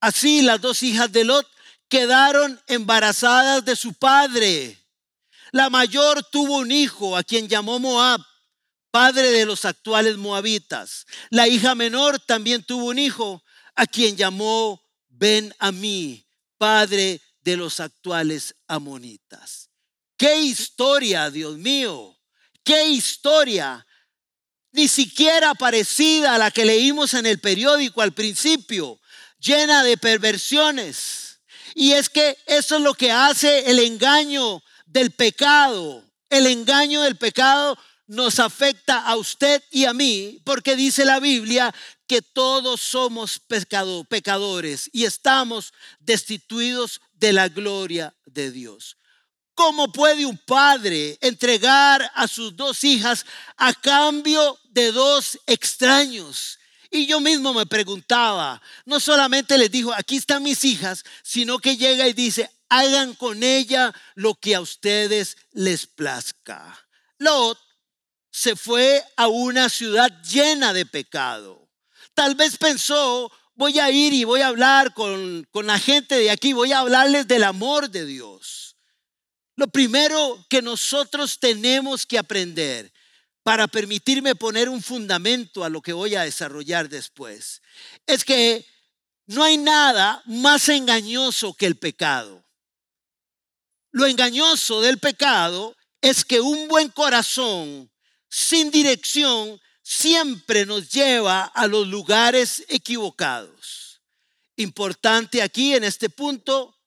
Así 0.00 0.42
las 0.42 0.60
dos 0.60 0.82
hijas 0.82 1.12
de 1.12 1.24
Lot 1.24 1.48
quedaron 1.88 2.60
embarazadas 2.66 3.64
de 3.64 3.76
su 3.76 3.94
padre. 3.94 4.78
La 5.52 5.70
mayor 5.70 6.24
tuvo 6.24 6.58
un 6.58 6.72
hijo 6.72 7.16
a 7.16 7.22
quien 7.22 7.48
llamó 7.48 7.78
Moab, 7.78 8.20
padre 8.90 9.30
de 9.30 9.46
los 9.46 9.64
actuales 9.64 10.16
moabitas. 10.16 11.06
La 11.30 11.48
hija 11.48 11.74
menor 11.74 12.18
también 12.18 12.64
tuvo 12.64 12.86
un 12.86 12.98
hijo 12.98 13.44
a 13.74 13.86
quien 13.86 14.16
llamó 14.16 14.82
Ben 15.22 15.54
Amí, 15.60 16.26
padre 16.58 17.20
de 17.42 17.56
los 17.56 17.78
actuales 17.78 18.56
amonitas. 18.66 19.70
Qué 20.16 20.40
historia, 20.40 21.30
Dios 21.30 21.58
mío. 21.58 22.18
Qué 22.64 22.88
historia. 22.88 23.86
Ni 24.72 24.88
siquiera 24.88 25.54
parecida 25.54 26.34
a 26.34 26.38
la 26.38 26.50
que 26.50 26.64
leímos 26.64 27.14
en 27.14 27.26
el 27.26 27.38
periódico 27.38 28.02
al 28.02 28.12
principio, 28.12 29.00
llena 29.38 29.84
de 29.84 29.96
perversiones. 29.96 31.38
Y 31.76 31.92
es 31.92 32.08
que 32.08 32.36
eso 32.46 32.78
es 32.78 32.82
lo 32.82 32.94
que 32.94 33.12
hace 33.12 33.70
el 33.70 33.78
engaño 33.78 34.60
del 34.86 35.12
pecado. 35.12 36.02
El 36.30 36.48
engaño 36.48 37.00
del 37.02 37.14
pecado 37.14 37.78
nos 38.08 38.40
afecta 38.40 39.06
a 39.06 39.14
usted 39.14 39.62
y 39.70 39.84
a 39.84 39.94
mí, 39.94 40.40
porque 40.44 40.74
dice 40.74 41.04
la 41.04 41.20
Biblia 41.20 41.72
que 42.12 42.20
todos 42.20 42.82
somos 42.82 43.40
pecadores 43.40 44.90
y 44.92 45.06
estamos 45.06 45.72
destituidos 45.98 47.00
de 47.14 47.32
la 47.32 47.48
gloria 47.48 48.14
de 48.26 48.50
Dios. 48.50 48.98
¿Cómo 49.54 49.90
puede 49.90 50.26
un 50.26 50.36
padre 50.36 51.16
entregar 51.22 52.12
a 52.14 52.28
sus 52.28 52.54
dos 52.54 52.84
hijas 52.84 53.24
a 53.56 53.72
cambio 53.72 54.58
de 54.64 54.92
dos 54.92 55.38
extraños? 55.46 56.58
Y 56.90 57.06
yo 57.06 57.18
mismo 57.18 57.54
me 57.54 57.64
preguntaba, 57.64 58.60
no 58.84 59.00
solamente 59.00 59.56
les 59.56 59.70
dijo, 59.70 59.94
aquí 59.94 60.18
están 60.18 60.42
mis 60.42 60.66
hijas, 60.66 61.04
sino 61.22 61.60
que 61.60 61.78
llega 61.78 62.06
y 62.08 62.12
dice, 62.12 62.50
hagan 62.68 63.14
con 63.14 63.42
ella 63.42 63.90
lo 64.16 64.34
que 64.34 64.54
a 64.54 64.60
ustedes 64.60 65.38
les 65.52 65.86
plazca. 65.86 66.78
Lot 67.16 67.58
se 68.30 68.54
fue 68.54 69.02
a 69.16 69.28
una 69.28 69.70
ciudad 69.70 70.10
llena 70.22 70.74
de 70.74 70.84
pecado. 70.84 71.61
Tal 72.14 72.34
vez 72.34 72.56
pensó, 72.56 73.30
voy 73.54 73.78
a 73.78 73.90
ir 73.90 74.12
y 74.12 74.24
voy 74.24 74.40
a 74.40 74.48
hablar 74.48 74.94
con, 74.94 75.46
con 75.50 75.66
la 75.66 75.78
gente 75.78 76.16
de 76.16 76.30
aquí, 76.30 76.52
voy 76.52 76.72
a 76.72 76.80
hablarles 76.80 77.26
del 77.26 77.44
amor 77.44 77.90
de 77.90 78.04
Dios. 78.06 78.76
Lo 79.56 79.68
primero 79.68 80.44
que 80.48 80.62
nosotros 80.62 81.38
tenemos 81.38 82.06
que 82.06 82.18
aprender 82.18 82.92
para 83.42 83.66
permitirme 83.66 84.34
poner 84.34 84.68
un 84.68 84.82
fundamento 84.82 85.64
a 85.64 85.68
lo 85.68 85.82
que 85.82 85.92
voy 85.92 86.14
a 86.14 86.22
desarrollar 86.22 86.88
después 86.88 87.60
es 88.06 88.24
que 88.24 88.66
no 89.26 89.42
hay 89.42 89.56
nada 89.56 90.22
más 90.26 90.68
engañoso 90.68 91.54
que 91.54 91.66
el 91.66 91.76
pecado. 91.76 92.44
Lo 93.90 94.06
engañoso 94.06 94.80
del 94.80 94.98
pecado 94.98 95.76
es 96.00 96.24
que 96.24 96.40
un 96.40 96.68
buen 96.68 96.88
corazón 96.88 97.90
sin 98.28 98.70
dirección 98.70 99.60
siempre 99.82 100.64
nos 100.66 100.90
lleva 100.90 101.44
a 101.44 101.66
los 101.66 101.86
lugares 101.86 102.64
equivocados. 102.68 104.00
Importante 104.56 105.42
aquí 105.42 105.74
en 105.74 105.84
este 105.84 106.08
punto 106.08 106.78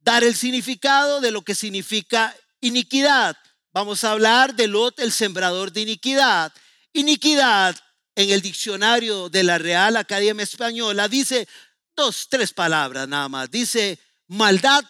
dar 0.00 0.24
el 0.24 0.34
significado 0.34 1.20
de 1.20 1.30
lo 1.30 1.42
que 1.42 1.54
significa 1.54 2.36
iniquidad. 2.60 3.36
Vamos 3.72 4.04
a 4.04 4.12
hablar 4.12 4.54
de 4.54 4.68
Lot, 4.68 4.98
el 4.98 5.12
sembrador 5.12 5.72
de 5.72 5.82
iniquidad. 5.82 6.52
Iniquidad 6.92 7.76
en 8.14 8.30
el 8.30 8.42
diccionario 8.42 9.28
de 9.28 9.42
la 9.42 9.58
Real 9.58 9.96
Academia 9.96 10.42
Española 10.42 11.08
dice 11.08 11.48
dos, 11.96 12.28
tres 12.28 12.52
palabras 12.52 13.08
nada 13.08 13.28
más. 13.28 13.50
Dice 13.50 13.98
maldad, 14.28 14.84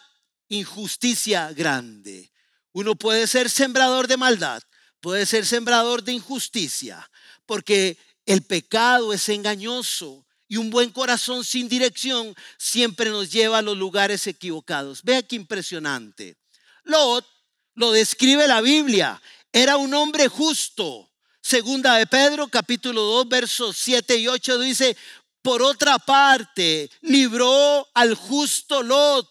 injusticia 0.49 1.53
grande. 1.53 2.33
Uno 2.73 2.95
puede 2.95 3.27
ser 3.27 3.51
sembrador 3.51 4.09
de 4.09 4.17
maldad, 4.17 4.63
puede 5.03 5.27
ser 5.27 5.45
sembrador 5.45 6.03
de 6.03 6.13
injusticia, 6.13 7.11
porque 7.45 7.99
el 8.25 8.43
pecado 8.43 9.13
es 9.13 9.29
engañoso 9.29 10.25
y 10.49 10.57
un 10.57 10.71
buen 10.71 10.91
corazón 10.91 11.45
sin 11.45 11.69
dirección 11.69 12.35
siempre 12.57 13.11
nos 13.11 13.31
lleva 13.31 13.59
a 13.59 13.63
los 13.63 13.77
lugares 13.77 14.27
equivocados. 14.29 15.03
Vea 15.03 15.23
qué 15.23 15.35
impresionante. 15.37 16.37
Lot 16.85 17.27
lo 17.75 17.91
describe 17.91 18.47
la 18.47 18.61
Biblia. 18.61 19.21
era 19.53 19.77
un 19.77 19.93
hombre 19.93 20.29
justo. 20.29 21.11
Segunda 21.43 21.97
de 21.97 22.07
Pedro, 22.07 22.47
capítulo 22.47 23.03
2, 23.03 23.29
versos 23.29 23.77
7 23.77 24.17
y 24.17 24.29
8 24.29 24.59
dice, 24.61 24.97
por 25.43 25.61
otra 25.63 25.99
parte, 25.99 26.89
libró 27.01 27.89
al 27.95 28.15
justo 28.15 28.85
Lot, 28.85 29.29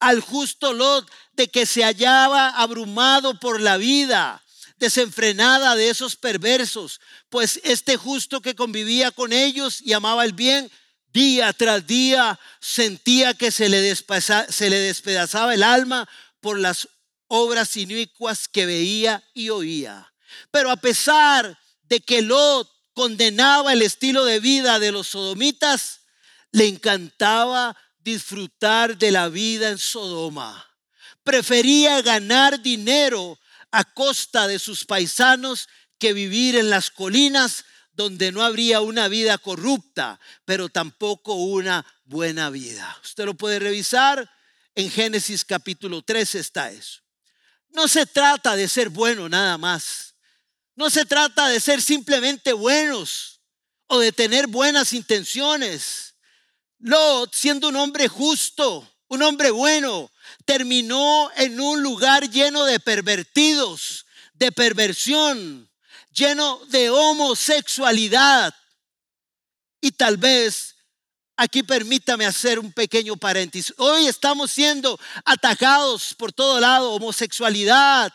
al 0.00 0.20
justo 0.20 0.72
Lot 0.72 1.06
de 1.32 1.48
que 1.48 1.66
se 1.66 1.82
hallaba 1.84 2.48
abrumado 2.48 3.38
por 3.38 3.60
la 3.60 3.76
vida, 3.76 4.42
desenfrenada 4.76 5.74
de 5.74 5.90
esos 5.90 6.16
perversos, 6.16 7.00
pues 7.28 7.60
este 7.64 7.96
justo 7.96 8.40
que 8.40 8.54
convivía 8.54 9.10
con 9.10 9.32
ellos 9.32 9.80
y 9.80 9.92
amaba 9.92 10.24
el 10.24 10.32
bien, 10.32 10.70
día 11.12 11.52
tras 11.52 11.86
día 11.86 12.38
sentía 12.60 13.34
que 13.34 13.50
se 13.50 13.68
le, 13.68 13.94
se 13.96 14.70
le 14.70 14.78
despedazaba 14.78 15.54
el 15.54 15.62
alma 15.62 16.08
por 16.40 16.58
las 16.58 16.88
obras 17.28 17.76
inicuas 17.76 18.48
que 18.48 18.66
veía 18.66 19.22
y 19.34 19.48
oía. 19.48 20.12
Pero 20.50 20.70
a 20.70 20.76
pesar 20.76 21.58
de 21.84 22.00
que 22.00 22.22
Lot 22.22 22.70
condenaba 22.92 23.72
el 23.72 23.82
estilo 23.82 24.24
de 24.24 24.40
vida 24.40 24.78
de 24.78 24.92
los 24.92 25.08
sodomitas, 25.08 26.00
le 26.52 26.66
encantaba 26.66 27.76
disfrutar 27.98 28.96
de 28.96 29.10
la 29.10 29.28
vida 29.28 29.70
en 29.70 29.78
Sodoma. 29.78 30.64
Prefería 31.24 32.02
ganar 32.02 32.62
dinero 32.62 33.38
a 33.70 33.84
costa 33.84 34.46
de 34.46 34.58
sus 34.58 34.84
paisanos 34.84 35.68
que 35.98 36.12
vivir 36.12 36.56
en 36.56 36.70
las 36.70 36.90
colinas 36.90 37.64
donde 37.92 38.30
no 38.30 38.42
habría 38.42 38.80
una 38.82 39.08
vida 39.08 39.38
corrupta, 39.38 40.20
pero 40.44 40.68
tampoco 40.68 41.34
una 41.34 41.86
buena 42.04 42.50
vida. 42.50 42.98
Usted 43.02 43.24
lo 43.24 43.34
puede 43.34 43.58
revisar 43.58 44.30
en 44.74 44.90
Génesis 44.90 45.44
capítulo 45.44 46.02
3 46.02 46.34
está 46.34 46.70
eso. 46.70 47.00
No 47.70 47.88
se 47.88 48.04
trata 48.04 48.54
de 48.54 48.68
ser 48.68 48.90
bueno 48.90 49.28
nada 49.28 49.56
más. 49.56 50.14
No 50.74 50.90
se 50.90 51.06
trata 51.06 51.48
de 51.48 51.58
ser 51.60 51.80
simplemente 51.80 52.52
buenos 52.52 53.40
o 53.86 53.98
de 53.98 54.12
tener 54.12 54.46
buenas 54.46 54.92
intenciones. 54.92 56.14
Lot, 56.78 57.34
siendo 57.34 57.68
un 57.68 57.76
hombre 57.76 58.06
justo, 58.08 58.95
un 59.08 59.22
hombre 59.22 59.50
bueno, 59.50 60.10
terminó 60.44 61.30
en 61.36 61.60
un 61.60 61.82
lugar 61.82 62.28
lleno 62.30 62.64
de 62.64 62.80
pervertidos, 62.80 64.06
de 64.34 64.52
perversión, 64.52 65.70
lleno 66.10 66.60
de 66.66 66.90
homosexualidad. 66.90 68.54
Y 69.80 69.92
tal 69.92 70.16
vez 70.16 70.76
aquí 71.36 71.62
permítame 71.62 72.26
hacer 72.26 72.58
un 72.58 72.72
pequeño 72.72 73.16
paréntesis. 73.16 73.74
Hoy 73.78 74.06
estamos 74.06 74.50
siendo 74.50 74.98
atacados 75.24 76.14
por 76.14 76.32
todo 76.32 76.58
lado, 76.58 76.92
homosexualidad, 76.92 78.12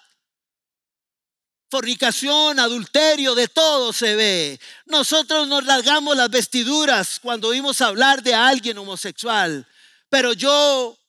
fornicación, 1.70 2.60
adulterio, 2.60 3.34
de 3.34 3.48
todo 3.48 3.94
se 3.94 4.16
ve. 4.16 4.60
Nosotros 4.86 5.48
nos 5.48 5.64
largamos 5.64 6.18
las 6.18 6.30
vestiduras 6.30 7.20
cuando 7.22 7.48
oímos 7.48 7.80
hablar 7.80 8.22
de 8.22 8.36
alguien 8.36 8.78
homosexual, 8.78 9.66
pero 10.12 10.34
yo 10.34 11.00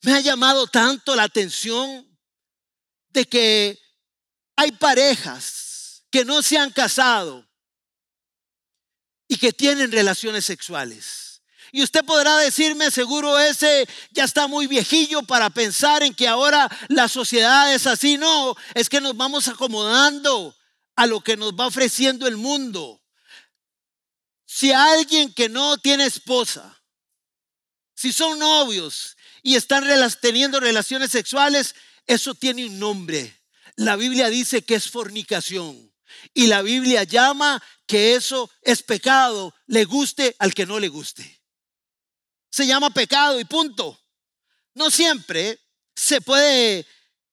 me 0.00 0.14
ha 0.14 0.20
llamado 0.20 0.66
tanto 0.66 1.14
la 1.14 1.24
atención 1.24 2.08
de 3.10 3.26
que 3.26 3.78
hay 4.56 4.72
parejas 4.72 6.04
que 6.10 6.24
no 6.24 6.42
se 6.42 6.56
han 6.56 6.72
casado 6.72 7.46
y 9.28 9.36
que 9.36 9.52
tienen 9.52 9.92
relaciones 9.92 10.46
sexuales. 10.46 11.42
Y 11.70 11.82
usted 11.82 12.02
podrá 12.02 12.38
decirme, 12.38 12.90
seguro 12.90 13.38
ese 13.38 13.86
ya 14.10 14.24
está 14.24 14.46
muy 14.46 14.66
viejillo 14.68 15.22
para 15.22 15.50
pensar 15.50 16.02
en 16.02 16.14
que 16.14 16.26
ahora 16.26 16.70
la 16.88 17.08
sociedad 17.08 17.74
es 17.74 17.86
así. 17.86 18.16
No, 18.16 18.56
es 18.72 18.88
que 18.88 19.02
nos 19.02 19.14
vamos 19.14 19.48
acomodando 19.48 20.56
a 20.96 21.06
lo 21.06 21.20
que 21.20 21.36
nos 21.36 21.52
va 21.52 21.66
ofreciendo 21.66 22.26
el 22.26 22.38
mundo. 22.38 23.02
Si 24.46 24.72
alguien 24.72 25.34
que 25.34 25.50
no 25.50 25.76
tiene 25.76 26.06
esposa, 26.06 26.73
si 27.94 28.12
son 28.12 28.38
novios 28.38 29.16
y 29.42 29.56
están 29.56 29.84
teniendo 30.20 30.60
relaciones 30.60 31.10
sexuales, 31.10 31.74
eso 32.06 32.34
tiene 32.34 32.66
un 32.66 32.78
nombre. 32.78 33.40
La 33.76 33.96
Biblia 33.96 34.28
dice 34.28 34.62
que 34.62 34.74
es 34.74 34.90
fornicación. 34.90 35.92
Y 36.32 36.46
la 36.46 36.62
Biblia 36.62 37.04
llama 37.04 37.62
que 37.86 38.14
eso 38.14 38.50
es 38.62 38.82
pecado, 38.82 39.54
le 39.66 39.84
guste 39.84 40.36
al 40.38 40.54
que 40.54 40.66
no 40.66 40.78
le 40.78 40.88
guste 40.88 41.44
se 42.54 42.68
llama 42.68 42.90
pecado 42.90 43.40
y 43.40 43.44
punto. 43.44 44.00
No 44.74 44.88
siempre 44.88 45.58
se 45.96 46.20
puede 46.20 46.86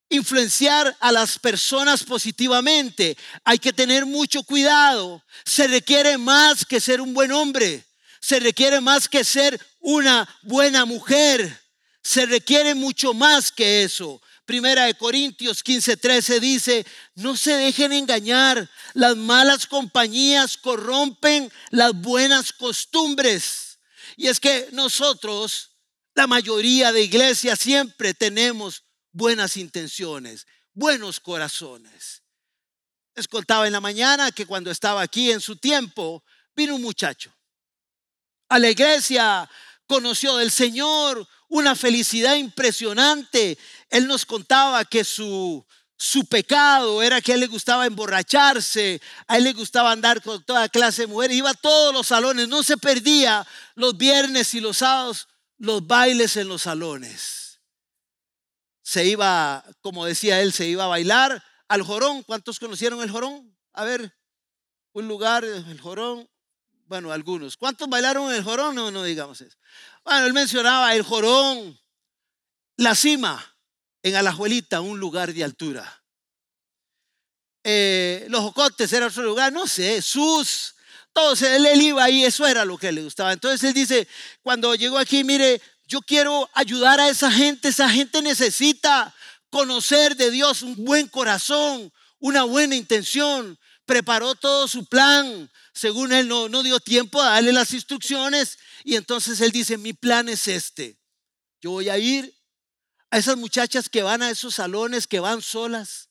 influenciar 0.10 0.98
a 1.00 1.12
las 1.12 1.38
personas 1.38 2.04
positivamente. 2.04 3.16
Hay 3.44 3.60
que 3.60 3.72
tener 3.72 4.08
mucho 4.08 4.42
cuidado. 4.42 5.24
Se 5.46 5.68
requiere 5.68 6.18
más 6.18 6.66
que 6.66 6.82
ser 6.82 7.02
un 7.02 7.14
buen 7.14 7.32
hombre. 7.32 7.86
Se 8.22 8.40
requiere 8.40 8.80
más 8.80 9.10
que 9.10 9.24
ser 9.24 9.60
una 9.80 10.30
buena 10.44 10.86
mujer. 10.86 11.60
Se 12.04 12.26
requiere 12.28 12.76
mucho 12.76 13.14
más 13.14 13.52
que 13.52 13.84
eso. 13.84 14.22
Primera 14.46 14.86
de 14.86 14.94
Corintios 14.94 15.64
15:13 15.64 16.40
dice, 16.40 16.86
no 17.16 17.36
se 17.36 17.54
dejen 17.54 17.94
engañar, 17.94 18.70
las 18.94 19.16
malas 19.18 19.66
compañías 19.66 20.58
corrompen 20.58 21.52
las 21.72 21.94
buenas 21.94 22.54
costumbres. 22.54 23.80
Y 24.18 24.28
es 24.28 24.40
que 24.40 24.68
nosotros, 24.72 25.72
la 26.14 26.28
mayoría 26.28 26.92
de 26.92 27.04
iglesias, 27.04 27.60
siempre 27.60 28.14
tenemos 28.14 28.84
buenas 29.12 29.58
intenciones, 29.58 30.46
buenos 30.74 31.20
corazones. 31.20 32.22
Les 33.16 33.28
contaba 33.28 33.68
en 33.68 33.74
la 33.74 33.82
mañana 33.82 34.32
que 34.32 34.46
cuando 34.46 34.70
estaba 34.70 35.02
aquí 35.02 35.32
en 35.32 35.42
su 35.42 35.56
tiempo, 35.56 36.24
vino 36.56 36.76
un 36.76 36.82
muchacho 36.82 37.34
a 38.52 38.60
la 38.60 38.70
iglesia, 38.70 39.50
conoció 39.88 40.36
del 40.36 40.52
Señor, 40.52 41.26
una 41.48 41.74
felicidad 41.74 42.36
impresionante. 42.36 43.58
Él 43.90 44.08
nos 44.08 44.26
contaba 44.26 44.84
que 44.84 45.06
su, 45.06 45.66
su 45.96 46.26
pecado 46.26 47.02
era 47.02 47.22
que 47.22 47.32
a 47.32 47.36
él 47.36 47.42
le 47.42 47.48
gustaba 47.48 47.86
emborracharse, 47.86 49.02
a 49.26 49.38
él 49.38 49.46
le 49.46 49.54
gustaba 49.54 49.94
andar 49.94 50.22
con 50.22 50.44
toda 50.44 50.68
clase 50.68 51.04
de 51.04 51.08
mujeres, 51.08 51.38
iba 51.38 51.52
a 51.52 51.54
todos 51.54 51.94
los 51.94 52.08
salones, 52.08 52.50
no 52.50 52.62
se 52.62 52.76
perdía 52.76 53.48
los 53.76 53.96
viernes 53.96 54.54
y 54.54 54.60
los 54.60 54.80
sábados 54.80 55.30
los 55.58 55.88
bailes 55.88 56.36
en 56.36 56.50
los 56.50 56.64
salones. 56.64 57.62
Se 58.84 59.06
iba, 59.06 59.64
como 59.80 60.06
decía 60.06 60.42
él, 60.42 60.52
se 60.52 60.66
iba 60.66 60.84
a 60.84 60.88
bailar 60.88 61.42
al 61.70 61.84
jorón. 61.84 62.24
¿Cuántos 62.24 62.60
conocieron 62.60 63.02
el 63.02 63.12
jorón? 63.12 63.58
A 63.72 63.86
ver, 63.86 64.14
un 64.92 65.08
lugar, 65.08 65.46
el 65.46 65.80
jorón. 65.80 66.28
Bueno, 66.92 67.14
algunos. 67.14 67.56
¿Cuántos 67.56 67.88
bailaron 67.88 68.34
el 68.34 68.44
jorón? 68.44 68.76
No, 68.76 68.92
no 68.92 69.06
digamos 69.06 69.40
eso. 69.40 69.58
Bueno, 70.04 70.26
él 70.26 70.34
mencionaba 70.34 70.94
el 70.94 71.04
jorón, 71.04 71.80
la 72.76 72.96
cima 72.96 73.56
en 74.04 74.18
Alajuelita, 74.18 74.82
un 74.82 75.00
lugar 75.00 75.34
de 75.34 75.42
altura. 75.42 76.04
Eh, 77.64 78.26
los 78.28 78.42
Jocotes 78.42 78.92
era 78.92 79.08
otro 79.08 79.24
lugar, 79.24 79.54
no 79.54 79.68
sé, 79.68 80.02
Sus, 80.02 80.76
todos, 81.14 81.42
él, 81.44 81.66
él 81.66 81.82
iba 81.82 82.04
ahí, 82.04 82.26
eso 82.26 82.46
era 82.46 82.66
lo 82.66 82.78
que 82.78 82.92
le 82.92 83.04
gustaba. 83.04 83.32
Entonces 83.32 83.64
él 83.64 83.74
dice, 83.74 84.06
cuando 84.42 84.76
llegó 84.76 84.98
aquí, 84.98 85.24
mire, 85.24 85.62
yo 85.88 86.02
quiero 86.02 86.50
ayudar 86.54 87.00
a 87.00 87.08
esa 87.08 87.32
gente, 87.32 87.70
esa 87.70 87.90
gente 87.90 88.22
necesita 88.22 89.16
conocer 89.50 90.18
de 90.18 90.30
Dios 90.30 90.62
un 90.62 90.76
buen 90.84 91.08
corazón, 91.08 91.90
una 92.20 92.44
buena 92.44 92.76
intención. 92.76 93.58
Preparó 93.86 94.36
todo 94.36 94.68
su 94.68 94.86
plan, 94.88 95.50
según 95.74 96.12
él 96.14 96.28
no, 96.28 96.50
no 96.50 96.64
dio 96.64 96.80
tiempo 96.80 97.22
a 97.22 97.32
darle 97.32 97.54
las 97.54 97.74
instrucciones. 97.74 98.60
Y 98.84 98.96
entonces 98.96 99.40
él 99.42 99.52
dice, 99.52 99.78
mi 99.78 99.94
plan 99.94 100.30
es 100.30 100.48
este. 100.48 101.00
Yo 101.62 101.72
voy 101.72 101.90
a 101.90 101.98
ir 101.98 102.36
a 103.10 103.18
esas 103.18 103.38
muchachas 103.38 103.90
que 103.90 104.04
van 104.04 104.22
a 104.22 104.30
esos 104.30 104.56
salones, 104.56 105.08
que 105.08 105.20
van 105.20 105.42
solas, 105.42 106.10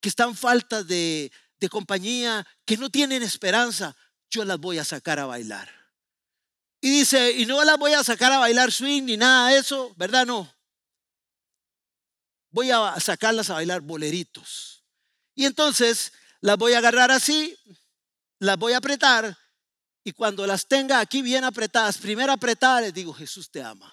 que 0.00 0.08
están 0.08 0.36
faltas 0.36 0.86
de, 0.86 1.32
de 1.58 1.68
compañía, 1.68 2.46
que 2.64 2.76
no 2.76 2.90
tienen 2.90 3.22
esperanza, 3.22 3.96
yo 4.30 4.44
las 4.44 4.58
voy 4.58 4.78
a 4.78 4.84
sacar 4.84 5.18
a 5.18 5.26
bailar. 5.26 5.70
Y 6.80 6.90
dice, 6.90 7.32
y 7.32 7.46
no 7.46 7.64
las 7.64 7.78
voy 7.78 7.94
a 7.94 8.04
sacar 8.04 8.32
a 8.32 8.38
bailar 8.38 8.70
swing 8.70 9.04
ni 9.04 9.16
nada 9.16 9.50
de 9.50 9.58
eso, 9.58 9.94
¿verdad? 9.96 10.26
No. 10.26 10.52
Voy 12.50 12.70
a 12.70 12.98
sacarlas 13.00 13.50
a 13.50 13.54
bailar 13.54 13.80
boleritos. 13.80 14.84
Y 15.34 15.44
entonces 15.46 16.12
las 16.40 16.56
voy 16.56 16.74
a 16.74 16.78
agarrar 16.78 17.10
así, 17.10 17.58
las 18.38 18.56
voy 18.56 18.72
a 18.72 18.78
apretar, 18.78 19.36
y 20.04 20.12
cuando 20.12 20.46
las 20.46 20.68
tenga 20.68 21.00
aquí 21.00 21.20
bien 21.20 21.42
apretadas, 21.44 21.98
primero 21.98 22.32
apretada, 22.32 22.82
les 22.82 22.94
digo, 22.94 23.12
Jesús 23.12 23.50
te 23.50 23.62
ama. 23.62 23.92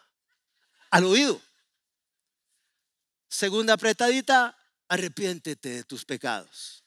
Al 0.91 1.05
oído. 1.05 1.41
Segunda 3.27 3.73
apretadita, 3.73 4.55
arrepiéntete 4.87 5.69
de 5.69 5.83
tus 5.85 6.05
pecados. 6.05 6.83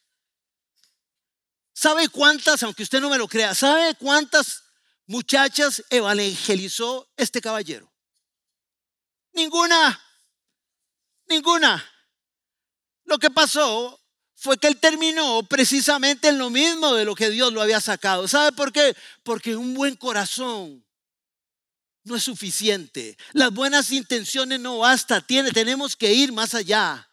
¿Sabe 1.72 2.08
cuántas, 2.08 2.62
aunque 2.62 2.84
usted 2.84 3.00
no 3.00 3.10
me 3.10 3.18
lo 3.18 3.26
crea, 3.26 3.54
sabe 3.54 3.96
cuántas 3.96 4.62
muchachas 5.06 5.82
evangelizó 5.90 7.12
este 7.16 7.40
caballero? 7.40 7.92
Ninguna, 9.32 10.00
ninguna. 11.26 11.84
Lo 13.04 13.18
que 13.18 13.30
pasó 13.30 14.00
fue 14.36 14.58
que 14.58 14.68
él 14.68 14.76
terminó 14.76 15.42
precisamente 15.44 16.28
en 16.28 16.38
lo 16.38 16.50
mismo 16.50 16.94
de 16.94 17.06
lo 17.06 17.14
que 17.14 17.30
Dios 17.30 17.52
lo 17.52 17.62
había 17.62 17.80
sacado. 17.80 18.28
¿Sabe 18.28 18.52
por 18.52 18.70
qué? 18.70 18.94
Porque 19.22 19.56
un 19.56 19.74
buen 19.74 19.96
corazón 19.96 20.84
no 22.04 22.14
es 22.14 22.22
suficiente. 22.22 23.16
Las 23.32 23.52
buenas 23.52 23.90
intenciones 23.90 24.60
no 24.60 24.78
basta. 24.78 25.20
Tenemos 25.20 25.96
que 25.96 26.12
ir 26.12 26.32
más 26.32 26.54
allá. 26.54 27.08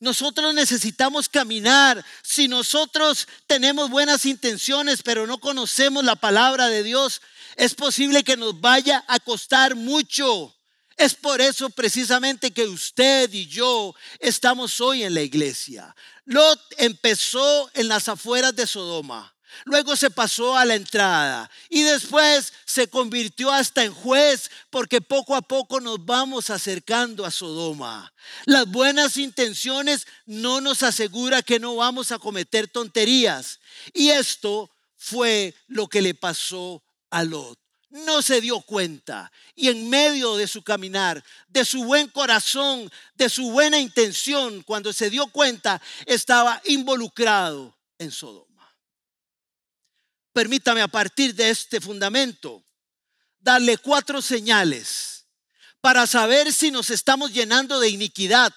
Nosotros 0.00 0.52
necesitamos 0.54 1.28
caminar. 1.28 2.04
Si 2.22 2.48
nosotros 2.48 3.28
tenemos 3.46 3.90
buenas 3.90 4.26
intenciones, 4.26 5.02
pero 5.02 5.26
no 5.26 5.38
conocemos 5.38 6.02
la 6.02 6.16
palabra 6.16 6.68
de 6.68 6.82
Dios, 6.82 7.20
es 7.54 7.74
posible 7.74 8.24
que 8.24 8.36
nos 8.36 8.60
vaya 8.60 9.04
a 9.06 9.20
costar 9.20 9.76
mucho. 9.76 10.56
Es 11.02 11.16
por 11.16 11.40
eso 11.40 11.68
precisamente 11.68 12.52
que 12.52 12.64
usted 12.68 13.28
y 13.32 13.48
yo 13.48 13.92
estamos 14.20 14.80
hoy 14.80 15.02
en 15.02 15.14
la 15.14 15.22
iglesia. 15.22 15.96
Lot 16.26 16.60
empezó 16.78 17.68
en 17.74 17.88
las 17.88 18.08
afueras 18.08 18.54
de 18.54 18.68
Sodoma. 18.68 19.34
Luego 19.64 19.96
se 19.96 20.10
pasó 20.10 20.56
a 20.56 20.64
la 20.64 20.76
entrada 20.76 21.50
y 21.68 21.82
después 21.82 22.52
se 22.64 22.86
convirtió 22.86 23.50
hasta 23.50 23.82
en 23.82 23.92
juez 23.92 24.48
porque 24.70 25.00
poco 25.00 25.34
a 25.34 25.42
poco 25.42 25.80
nos 25.80 26.06
vamos 26.06 26.50
acercando 26.50 27.26
a 27.26 27.32
Sodoma. 27.32 28.14
Las 28.44 28.66
buenas 28.66 29.16
intenciones 29.16 30.06
no 30.24 30.60
nos 30.60 30.84
asegura 30.84 31.42
que 31.42 31.58
no 31.58 31.74
vamos 31.74 32.12
a 32.12 32.20
cometer 32.20 32.68
tonterías. 32.68 33.58
Y 33.92 34.10
esto 34.10 34.70
fue 34.96 35.52
lo 35.66 35.88
que 35.88 36.00
le 36.00 36.14
pasó 36.14 36.80
a 37.10 37.24
Lot 37.24 37.61
no 37.92 38.22
se 38.22 38.40
dio 38.40 38.60
cuenta 38.60 39.30
y 39.54 39.68
en 39.68 39.88
medio 39.88 40.36
de 40.36 40.48
su 40.48 40.62
caminar, 40.62 41.22
de 41.48 41.64
su 41.64 41.84
buen 41.84 42.08
corazón, 42.08 42.90
de 43.14 43.28
su 43.28 43.50
buena 43.50 43.78
intención, 43.78 44.62
cuando 44.62 44.92
se 44.92 45.10
dio 45.10 45.26
cuenta, 45.26 45.80
estaba 46.06 46.60
involucrado 46.64 47.76
en 47.98 48.10
Sodoma. 48.10 48.74
Permítame 50.32 50.80
a 50.80 50.88
partir 50.88 51.34
de 51.34 51.50
este 51.50 51.80
fundamento 51.80 52.64
darle 53.38 53.76
cuatro 53.76 54.22
señales 54.22 55.26
para 55.82 56.06
saber 56.06 56.52
si 56.52 56.70
nos 56.70 56.88
estamos 56.90 57.32
llenando 57.32 57.78
de 57.78 57.90
iniquidad. 57.90 58.54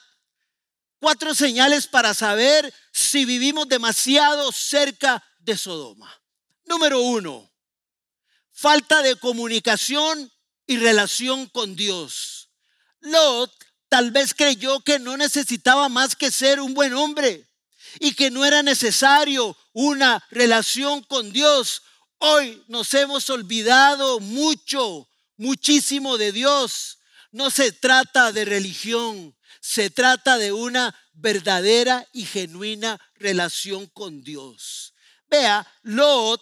Cuatro 1.00 1.36
señales 1.36 1.88
para 1.88 2.14
saber 2.14 2.74
si 2.94 3.26
vivimos 3.26 3.68
demasiado 3.68 4.52
cerca 4.54 5.22
de 5.40 5.58
Sodoma. 5.58 6.14
Número 6.64 7.02
uno, 7.02 7.52
falta 8.56 9.04
de 9.04 9.18
comunicación 9.18 10.32
y 10.66 10.78
relación 10.78 11.48
con 11.48 11.76
Dios. 11.76 12.50
Lot 13.02 13.52
tal 13.90 14.12
vez 14.12 14.34
creyó 14.34 14.80
que 14.80 14.98
no 14.98 15.18
necesitaba 15.18 15.90
más 15.90 16.16
que 16.16 16.32
ser 16.32 16.62
un 16.62 16.74
buen 16.74 16.94
hombre 16.94 17.46
y 18.00 18.14
que 18.14 18.32
no 18.32 18.46
era 18.46 18.64
necesario 18.64 19.56
una 19.74 20.26
relación 20.32 21.04
con 21.04 21.32
Dios. 21.34 21.84
Hoy 22.18 22.64
nos 22.68 22.94
hemos 22.94 23.30
olvidado 23.30 24.22
mucho, 24.22 25.08
muchísimo 25.36 26.18
de 26.18 26.32
Dios. 26.32 27.00
No 27.32 27.52
se 27.52 27.74
trata 27.74 28.32
de 28.32 28.46
religión, 28.46 29.36
se 29.60 29.90
trata 29.90 30.38
de 30.38 30.54
una 30.54 30.96
verdadera 31.14 32.08
y 32.14 32.26
genuina 32.26 33.02
relación 33.16 33.88
con 33.88 34.24
Dios. 34.24 34.94
Vea, 35.28 35.68
Lot 35.84 36.42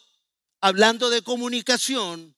hablando 0.63 1.09
de 1.09 1.21
comunicación, 1.21 2.37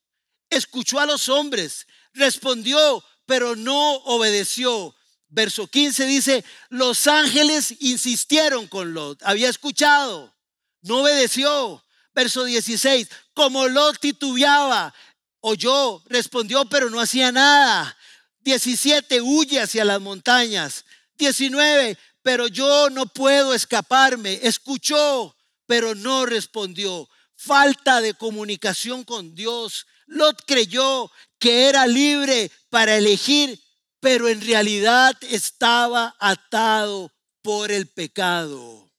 escuchó 0.50 0.98
a 0.98 1.06
los 1.06 1.28
hombres, 1.28 1.86
respondió, 2.12 3.04
pero 3.24 3.54
no 3.54 3.94
obedeció. 3.98 4.96
Verso 5.28 5.68
15 5.68 6.06
dice, 6.06 6.44
los 6.68 7.06
ángeles 7.06 7.76
insistieron 7.78 8.66
con 8.66 8.94
Lot, 8.94 9.22
había 9.22 9.48
escuchado, 9.48 10.34
no 10.82 11.02
obedeció. 11.02 11.84
Verso 12.16 12.42
16, 12.42 13.08
como 13.32 13.68
Lot 13.68 14.00
titubeaba, 14.00 14.92
oyó, 15.40 16.02
respondió, 16.06 16.64
pero 16.64 16.90
no 16.90 17.00
hacía 17.00 17.30
nada. 17.30 17.96
17, 18.40 19.20
huye 19.20 19.60
hacia 19.60 19.84
las 19.84 20.00
montañas. 20.00 20.84
19, 21.16 21.96
pero 22.22 22.48
yo 22.48 22.90
no 22.90 23.06
puedo 23.06 23.54
escaparme. 23.54 24.40
Escuchó, 24.42 25.36
pero 25.66 25.94
no 25.94 26.26
respondió 26.26 27.08
falta 27.36 28.00
de 28.00 28.14
comunicación 28.14 29.04
con 29.04 29.34
Dios. 29.34 29.86
Lot 30.06 30.42
creyó 30.46 31.10
que 31.38 31.68
era 31.68 31.86
libre 31.86 32.50
para 32.70 32.96
elegir, 32.96 33.60
pero 34.00 34.28
en 34.28 34.40
realidad 34.40 35.16
estaba 35.22 36.16
atado 36.18 37.12
por 37.42 37.70
el 37.70 37.86
pecado. 37.86 38.90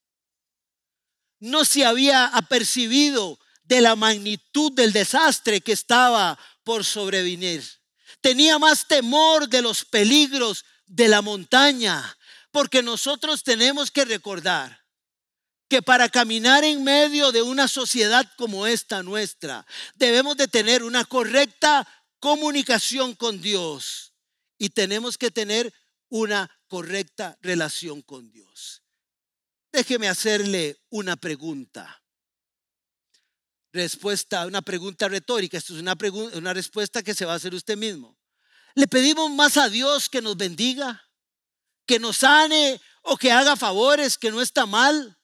No 1.39 1.65
se 1.65 1.85
había 1.85 2.25
apercibido 2.25 3.39
de 3.63 3.81
la 3.81 3.95
magnitud 3.95 4.71
del 4.71 4.93
desastre 4.93 5.61
que 5.61 5.73
estaba 5.73 6.39
por 6.63 6.85
sobrevenir. 6.85 7.63
Tenía 8.21 8.57
más 8.57 8.87
temor 8.87 9.47
de 9.47 9.61
los 9.61 9.85
peligros 9.85 10.65
de 10.85 11.07
la 11.07 11.21
montaña, 11.21 12.17
porque 12.51 12.81
nosotros 12.81 13.43
tenemos 13.43 13.91
que 13.91 14.05
recordar 14.05 14.86
que 15.67 15.81
para 15.81 16.09
caminar 16.09 16.63
en 16.63 16.83
medio 16.83 17.31
de 17.31 17.41
una 17.41 17.67
sociedad 17.67 18.29
como 18.37 18.67
esta 18.67 19.03
nuestra, 19.03 19.65
debemos 19.95 20.37
de 20.37 20.47
tener 20.47 20.83
una 20.83 21.03
correcta 21.05 21.87
comunicación 22.19 23.15
con 23.15 23.41
Dios 23.41 24.13
y 24.57 24.69
tenemos 24.69 25.17
que 25.17 25.31
tener 25.31 25.73
una 26.09 26.49
correcta 26.67 27.37
relación 27.41 28.01
con 28.01 28.31
Dios. 28.31 28.83
Déjeme 29.71 30.07
hacerle 30.07 30.79
una 30.89 31.17
pregunta. 31.17 32.01
Respuesta, 33.73 34.47
una 34.47 34.61
pregunta 34.61 35.07
retórica. 35.07 35.57
Esto 35.57 35.75
es 35.75 35.81
una, 35.81 35.95
una 36.33 36.53
respuesta 36.53 37.03
que 37.03 37.13
se 37.13 37.25
va 37.25 37.33
a 37.33 37.35
hacer 37.35 37.53
usted 37.53 37.77
mismo. 37.77 38.17
¿Le 38.73 38.87
pedimos 38.87 39.29
más 39.31 39.57
a 39.57 39.69
Dios 39.69 40.09
que 40.09 40.21
nos 40.21 40.37
bendiga, 40.37 41.03
que 41.85 41.99
nos 41.99 42.17
sane 42.17 42.79
o 43.01 43.17
que 43.17 43.31
haga 43.31 43.55
favores, 43.55 44.17
que 44.17 44.31
no 44.31 44.41
está 44.41 44.65
mal? 44.65 45.16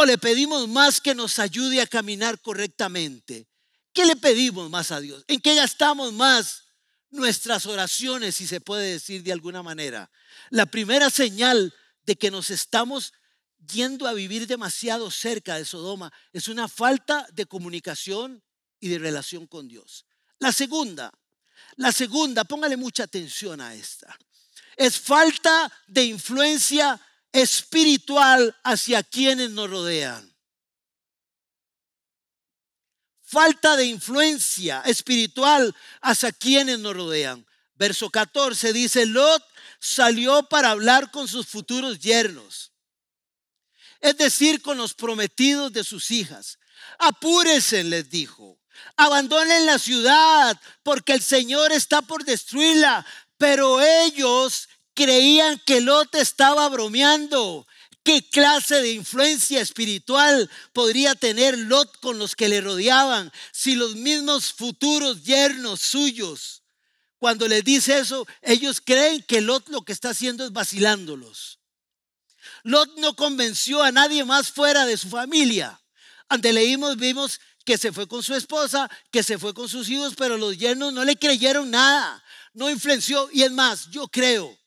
¿O 0.00 0.06
le 0.06 0.16
pedimos 0.16 0.68
más 0.68 1.00
que 1.00 1.12
nos 1.12 1.40
ayude 1.40 1.80
a 1.80 1.86
caminar 1.88 2.40
correctamente? 2.40 3.48
¿Qué 3.92 4.04
le 4.04 4.14
pedimos 4.14 4.70
más 4.70 4.92
a 4.92 5.00
Dios? 5.00 5.24
¿En 5.26 5.40
qué 5.40 5.56
gastamos 5.56 6.12
más 6.12 6.66
nuestras 7.10 7.66
oraciones, 7.66 8.36
si 8.36 8.46
se 8.46 8.60
puede 8.60 8.92
decir 8.92 9.24
de 9.24 9.32
alguna 9.32 9.60
manera? 9.64 10.08
La 10.50 10.66
primera 10.66 11.10
señal 11.10 11.74
de 12.04 12.14
que 12.14 12.30
nos 12.30 12.50
estamos 12.50 13.12
yendo 13.72 14.06
a 14.06 14.12
vivir 14.12 14.46
demasiado 14.46 15.10
cerca 15.10 15.56
de 15.56 15.64
Sodoma 15.64 16.12
es 16.32 16.46
una 16.46 16.68
falta 16.68 17.26
de 17.32 17.46
comunicación 17.46 18.40
y 18.78 18.90
de 18.90 19.00
relación 19.00 19.48
con 19.48 19.66
Dios. 19.66 20.06
La 20.38 20.52
segunda, 20.52 21.12
la 21.74 21.90
segunda, 21.90 22.44
póngale 22.44 22.76
mucha 22.76 23.02
atención 23.02 23.60
a 23.60 23.74
esta, 23.74 24.16
es 24.76 24.96
falta 24.96 25.72
de 25.88 26.04
influencia 26.04 27.00
espiritual 27.32 28.56
hacia 28.64 29.02
quienes 29.02 29.50
nos 29.50 29.70
rodean. 29.70 30.34
Falta 33.22 33.76
de 33.76 33.84
influencia 33.84 34.80
espiritual 34.86 35.74
hacia 36.00 36.32
quienes 36.32 36.78
nos 36.78 36.94
rodean. 36.94 37.46
Verso 37.74 38.10
14 38.10 38.72
dice, 38.72 39.06
Lot 39.06 39.44
salió 39.78 40.48
para 40.48 40.70
hablar 40.70 41.10
con 41.10 41.28
sus 41.28 41.46
futuros 41.46 41.98
yernos, 42.00 42.72
es 44.00 44.16
decir, 44.16 44.62
con 44.62 44.78
los 44.78 44.94
prometidos 44.94 45.72
de 45.72 45.84
sus 45.84 46.10
hijas. 46.10 46.58
Apúrense, 46.98 47.84
les 47.84 48.08
dijo, 48.08 48.58
abandonen 48.96 49.66
la 49.66 49.78
ciudad 49.78 50.60
porque 50.82 51.12
el 51.12 51.22
Señor 51.22 51.72
está 51.72 52.02
por 52.02 52.24
destruirla. 52.24 53.04
Pero 53.36 53.80
ellos 53.80 54.67
creían 54.98 55.62
que 55.64 55.80
Lot 55.80 56.12
estaba 56.16 56.68
bromeando. 56.68 57.68
¿Qué 58.02 58.28
clase 58.28 58.82
de 58.82 58.94
influencia 58.94 59.60
espiritual 59.60 60.50
podría 60.72 61.14
tener 61.14 61.56
Lot 61.56 62.00
con 62.00 62.18
los 62.18 62.34
que 62.34 62.48
le 62.48 62.60
rodeaban 62.60 63.30
si 63.52 63.76
los 63.76 63.94
mismos 63.94 64.52
futuros 64.52 65.22
yernos 65.22 65.80
suyos, 65.80 66.64
cuando 67.18 67.46
les 67.46 67.62
dice 67.62 68.00
eso, 68.00 68.26
ellos 68.42 68.80
creen 68.84 69.22
que 69.22 69.40
Lot 69.40 69.68
lo 69.68 69.82
que 69.82 69.92
está 69.92 70.10
haciendo 70.10 70.44
es 70.44 70.50
vacilándolos? 70.50 71.60
Lot 72.64 72.90
no 72.98 73.14
convenció 73.14 73.80
a 73.84 73.92
nadie 73.92 74.24
más 74.24 74.50
fuera 74.50 74.84
de 74.84 74.96
su 74.96 75.08
familia. 75.08 75.80
Ante 76.28 76.52
leímos, 76.52 76.96
vimos 76.96 77.40
que 77.64 77.78
se 77.78 77.92
fue 77.92 78.08
con 78.08 78.24
su 78.24 78.34
esposa, 78.34 78.90
que 79.12 79.22
se 79.22 79.38
fue 79.38 79.54
con 79.54 79.68
sus 79.68 79.88
hijos, 79.90 80.14
pero 80.16 80.36
los 80.36 80.58
yernos 80.58 80.92
no 80.92 81.04
le 81.04 81.14
creyeron 81.14 81.70
nada, 81.70 82.20
no 82.52 82.68
influenció. 82.68 83.28
Y 83.32 83.44
es 83.44 83.52
más, 83.52 83.88
yo 83.90 84.08
creo 84.08 84.58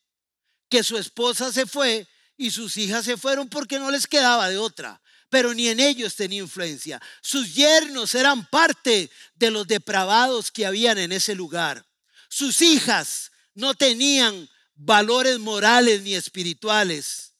que 0.71 0.83
su 0.83 0.97
esposa 0.97 1.51
se 1.51 1.67
fue 1.67 2.07
y 2.37 2.49
sus 2.49 2.77
hijas 2.77 3.03
se 3.03 3.17
fueron 3.17 3.49
porque 3.49 3.77
no 3.77 3.91
les 3.91 4.07
quedaba 4.07 4.49
de 4.49 4.57
otra. 4.57 5.01
Pero 5.29 5.53
ni 5.53 5.67
en 5.67 5.81
ellos 5.81 6.15
tenía 6.15 6.41
influencia. 6.41 6.99
Sus 7.21 7.53
yernos 7.53 8.15
eran 8.15 8.47
parte 8.49 9.11
de 9.35 9.51
los 9.51 9.67
depravados 9.67 10.49
que 10.49 10.65
habían 10.65 10.97
en 10.97 11.11
ese 11.11 11.35
lugar. 11.35 11.85
Sus 12.29 12.61
hijas 12.61 13.31
no 13.53 13.73
tenían 13.73 14.49
valores 14.73 15.39
morales 15.39 16.01
ni 16.03 16.15
espirituales. 16.15 17.33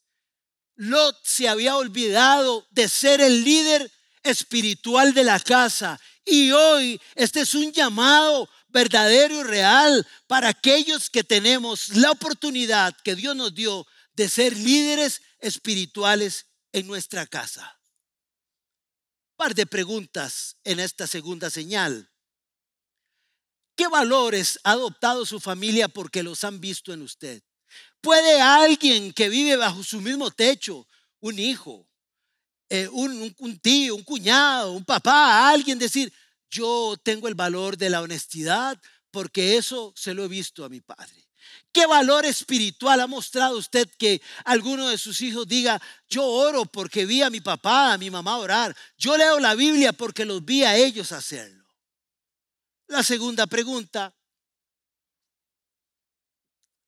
Lot 0.76 1.18
se 1.24 1.48
había 1.48 1.78
olvidado 1.78 2.68
de 2.70 2.90
ser 2.90 3.22
el 3.22 3.46
líder 3.46 3.90
espiritual 4.24 5.14
de 5.14 5.24
la 5.24 5.40
casa. 5.40 6.00
Y 6.26 6.52
hoy 6.52 7.00
este 7.16 7.42
es 7.42 7.56
un 7.56 7.72
llamado 7.72 8.50
verdadero 8.72 9.40
y 9.40 9.44
real 9.44 10.08
para 10.28 10.50
aquellos 10.50 11.10
que 11.10 11.24
tenemos 11.24 11.90
la 11.90 12.12
oportunidad 12.12 12.96
que 13.04 13.16
Dios 13.16 13.36
nos 13.36 13.54
dio 13.54 13.86
de 14.14 14.30
ser 14.30 14.56
líderes 14.58 15.22
espirituales 15.40 16.48
en 16.72 16.88
nuestra 16.88 17.26
casa. 17.26 17.80
Par 19.36 19.56
de 19.56 19.66
preguntas 19.66 20.58
en 20.64 20.80
esta 20.80 21.08
segunda 21.08 21.50
señal. 21.50 22.12
¿Qué 23.76 23.88
valores 23.88 24.60
ha 24.64 24.72
adoptado 24.72 25.26
su 25.26 25.40
familia 25.40 25.88
porque 25.88 26.24
los 26.24 26.44
han 26.44 26.60
visto 26.60 26.94
en 26.94 27.02
usted? 27.02 27.42
¿Puede 28.02 28.42
alguien 28.42 29.14
que 29.14 29.30
vive 29.30 29.56
bajo 29.56 29.84
su 29.84 30.02
mismo 30.02 30.30
techo, 30.32 30.88
un 31.20 31.40
hijo, 31.40 31.88
eh, 32.70 32.88
un, 32.90 33.34
un, 33.38 33.60
tío, 33.60 33.96
un 33.96 34.04
cuñado, 34.04 34.74
un 34.74 34.86
papá, 34.86 35.50
alguien 35.50 35.78
decir, 35.78 36.14
yo 36.52 36.96
tengo 37.02 37.28
el 37.28 37.36
valor 37.36 37.78
de 37.78 37.90
la 37.90 38.02
honestidad 38.02 38.80
porque 39.10 39.58
eso 39.58 39.94
se 39.96 40.14
lo 40.14 40.24
he 40.26 40.28
visto 40.28 40.64
a 40.64 40.70
mi 40.70 40.82
padre. 40.82 41.28
¿Qué 41.72 41.86
valor 41.86 42.26
espiritual 42.26 43.00
ha 43.00 43.08
mostrado 43.08 43.58
usted 43.58 43.90
que 43.98 44.22
alguno 44.44 44.90
de 44.90 44.98
sus 44.98 45.22
hijos 45.22 45.48
diga, 45.48 45.82
yo 46.10 46.26
oro 46.26 46.66
porque 46.66 47.06
vi 47.06 47.22
a 47.22 47.30
mi 47.30 47.40
papá, 47.40 47.94
a 47.94 47.98
mi 47.98 48.10
mamá 48.10 48.38
orar? 48.38 48.76
Yo 48.98 49.18
leo 49.18 49.40
la 49.40 49.56
Biblia 49.56 49.94
porque 49.94 50.26
los 50.26 50.44
vi 50.44 50.64
a 50.64 50.76
ellos 50.76 51.12
hacerlo. 51.12 51.66
La 52.88 53.04
segunda 53.04 53.48
pregunta, 53.48 54.14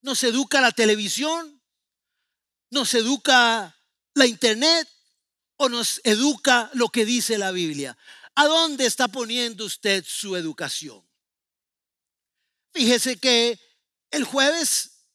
¿nos 0.02 0.22
educa 0.24 0.60
la 0.60 0.72
televisión? 0.72 1.62
¿Nos 2.70 2.94
educa 2.94 3.78
la 4.14 4.26
internet? 4.26 4.90
¿O 5.56 5.70
nos 5.70 6.02
educa 6.04 6.70
lo 6.74 6.90
que 6.90 7.06
dice 7.06 7.38
la 7.38 7.52
Biblia? 7.52 7.98
¿A 8.36 8.48
dónde 8.48 8.86
está 8.86 9.08
poniendo 9.08 9.66
usted 9.66 10.04
su 10.08 10.36
educación? 10.36 11.08
Fíjese 12.74 13.18
que 13.18 13.60
el 14.10 14.24
jueves 14.24 15.06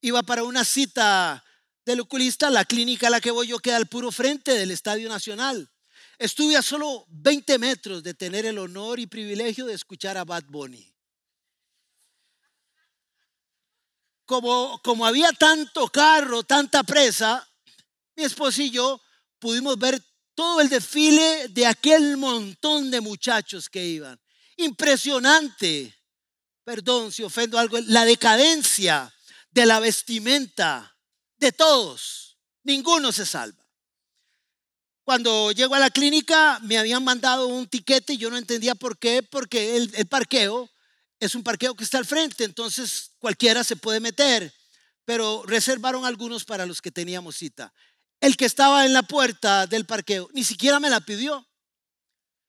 iba 0.00 0.22
para 0.22 0.44
una 0.44 0.64
cita 0.64 1.44
del 1.84 2.00
oculista, 2.00 2.50
la 2.50 2.64
clínica 2.64 3.08
a 3.08 3.10
la 3.10 3.20
que 3.20 3.32
voy 3.32 3.48
yo 3.48 3.58
queda 3.58 3.76
al 3.76 3.88
puro 3.88 4.12
frente 4.12 4.52
del 4.52 4.70
Estadio 4.70 5.08
Nacional. 5.08 5.68
Estuve 6.18 6.56
a 6.56 6.62
solo 6.62 7.04
20 7.08 7.58
metros 7.58 8.02
de 8.04 8.14
tener 8.14 8.46
el 8.46 8.58
honor 8.58 9.00
y 9.00 9.06
privilegio 9.08 9.66
de 9.66 9.74
escuchar 9.74 10.16
a 10.16 10.24
Bad 10.24 10.44
Bunny. 10.44 10.94
Como, 14.24 14.80
como 14.82 15.04
había 15.04 15.32
tanto 15.32 15.88
carro, 15.88 16.44
tanta 16.44 16.84
presa, 16.84 17.46
mi 18.14 18.22
esposo 18.22 18.62
y 18.62 18.70
yo 18.70 19.00
pudimos 19.40 19.76
ver 19.76 20.00
todo 20.34 20.60
el 20.60 20.68
desfile 20.68 21.48
de 21.48 21.66
aquel 21.66 22.16
montón 22.16 22.90
de 22.90 23.00
muchachos 23.00 23.68
que 23.68 23.84
iban. 23.84 24.20
Impresionante. 24.56 25.94
Perdón 26.64 27.12
si 27.12 27.22
ofendo 27.22 27.58
algo. 27.58 27.78
La 27.86 28.04
decadencia 28.04 29.12
de 29.50 29.66
la 29.66 29.80
vestimenta 29.80 30.96
de 31.36 31.52
todos. 31.52 32.38
Ninguno 32.62 33.12
se 33.12 33.26
salva. 33.26 33.62
Cuando 35.04 35.50
llego 35.50 35.74
a 35.74 35.80
la 35.80 35.90
clínica 35.90 36.60
me 36.62 36.78
habían 36.78 37.02
mandado 37.02 37.48
un 37.48 37.66
tiquete 37.66 38.14
y 38.14 38.18
yo 38.18 38.30
no 38.30 38.36
entendía 38.36 38.74
por 38.74 38.98
qué, 38.98 39.22
porque 39.22 39.76
el, 39.76 39.90
el 39.94 40.06
parqueo 40.06 40.70
es 41.18 41.34
un 41.34 41.42
parqueo 41.42 41.74
que 41.74 41.84
está 41.84 41.98
al 41.98 42.06
frente, 42.06 42.44
entonces 42.44 43.10
cualquiera 43.18 43.64
se 43.64 43.76
puede 43.76 43.98
meter, 43.98 44.54
pero 45.04 45.42
reservaron 45.44 46.04
algunos 46.04 46.44
para 46.44 46.66
los 46.66 46.80
que 46.80 46.92
teníamos 46.92 47.36
cita 47.36 47.72
el 48.22 48.36
que 48.36 48.44
estaba 48.44 48.86
en 48.86 48.92
la 48.92 49.02
puerta 49.02 49.66
del 49.66 49.84
parqueo, 49.84 50.30
ni 50.32 50.44
siquiera 50.44 50.78
me 50.78 50.88
la 50.88 51.00
pidió. 51.00 51.44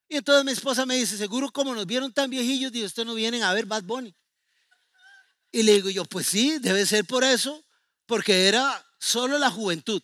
Y 0.07 0.17
entonces 0.17 0.45
mi 0.45 0.51
esposa 0.51 0.86
me 0.86 0.95
dice, 0.95 1.17
seguro 1.17 1.51
como 1.51 1.73
nos 1.73 1.88
vieron 1.88 2.13
tan 2.13 2.29
viejillos, 2.29 2.71
dios 2.71 2.91
ustedes 2.91 3.07
no 3.07 3.15
vienen 3.15 3.41
a 3.41 3.51
ver 3.53 3.65
Bad 3.65 3.81
Bunny. 3.81 4.15
Y 5.51 5.63
le 5.63 5.73
digo 5.73 5.89
yo, 5.89 6.05
pues 6.05 6.27
sí, 6.27 6.59
debe 6.59 6.86
ser 6.86 7.05
por 7.05 7.23
eso, 7.23 7.65
porque 8.05 8.47
era 8.47 8.86
solo 8.99 9.39
la 9.39 9.49
juventud. 9.49 9.99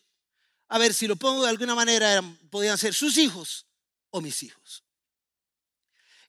A 0.70 0.80
ver, 0.80 0.92
si 0.92 1.06
lo 1.06 1.16
pongo 1.16 1.44
de 1.44 1.52
alguna 1.52 1.76
manera, 1.76 2.20
podían 2.50 2.80
ser 2.80 2.96
sus 2.96 3.18
hijos 3.18 3.68
o 4.10 4.22
mis 4.22 4.42
hijos. 4.42 4.84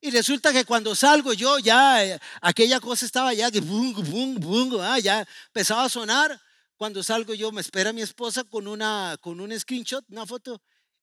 Y 0.02 0.10
resulta 0.10 0.52
que 0.52 0.66
cuando 0.66 0.94
salgo 0.94 1.32
yo, 1.32 1.58
ya 1.58 2.04
eh, 2.04 2.20
aquella 2.42 2.78
cosa 2.78 3.06
estaba 3.06 3.32
ya 3.32 3.50
que 3.50 3.60
bum, 3.60 3.94
bum, 3.94 4.34
bum, 4.34 4.80
ah, 4.82 4.98
ya 4.98 5.26
empezaba 5.46 5.84
a 5.84 5.88
sonar. 5.88 6.38
Cuando 6.80 7.02
salgo 7.02 7.34
yo, 7.34 7.52
me 7.52 7.60
espera 7.60 7.92
mi 7.92 8.00
esposa 8.00 8.42
con, 8.42 8.66
una, 8.66 9.18
con 9.20 9.38
un 9.38 9.60
screenshot, 9.60 10.02
una 10.08 10.24
foto, 10.24 10.62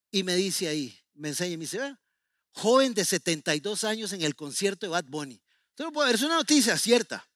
y 0.10 0.24
me 0.24 0.36
dice 0.36 0.68
ahí, 0.68 1.00
me 1.14 1.28
enseña 1.28 1.54
y 1.54 1.58
me 1.58 1.66
dice, 1.66 1.96
joven 2.50 2.96
de 2.96 3.06
72 3.06 3.84
años 3.84 4.12
en 4.12 4.24
el 4.24 4.36
concierto 4.36 4.88
de 4.88 4.90
Bad 4.90 5.06
Bunny. 5.06 5.40
Entonces, 5.76 6.16
es 6.16 6.22
una 6.24 6.38
noticia 6.38 6.76
cierta. 6.80 7.30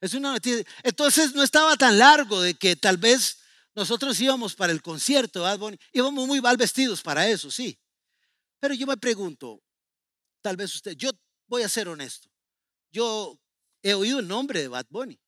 Es 0.00 0.14
una 0.14 0.30
noticia. 0.30 0.64
Entonces 0.84 1.34
no 1.34 1.42
estaba 1.42 1.76
tan 1.76 1.98
largo 1.98 2.40
de 2.40 2.54
que 2.54 2.76
tal 2.76 2.96
vez 2.96 3.38
nosotros 3.74 4.20
íbamos 4.20 4.54
para 4.54 4.72
el 4.72 4.82
concierto 4.82 5.40
de 5.40 5.46
Bad 5.46 5.58
Bunny. 5.58 5.78
Íbamos 5.92 6.28
muy 6.28 6.40
mal 6.40 6.56
vestidos 6.56 7.02
para 7.02 7.28
eso, 7.28 7.50
sí. 7.50 7.76
Pero 8.60 8.72
yo 8.74 8.86
me 8.86 8.98
pregunto, 8.98 9.60
tal 10.40 10.56
vez 10.56 10.72
usted, 10.76 10.92
yo 10.92 11.10
voy 11.48 11.64
a 11.64 11.68
ser 11.68 11.88
honesto. 11.88 12.30
Yo 12.92 13.36
he 13.82 13.94
oído 13.94 14.20
el 14.20 14.28
nombre 14.28 14.60
de 14.60 14.68
Bad 14.68 14.86
Bunny 14.90 15.20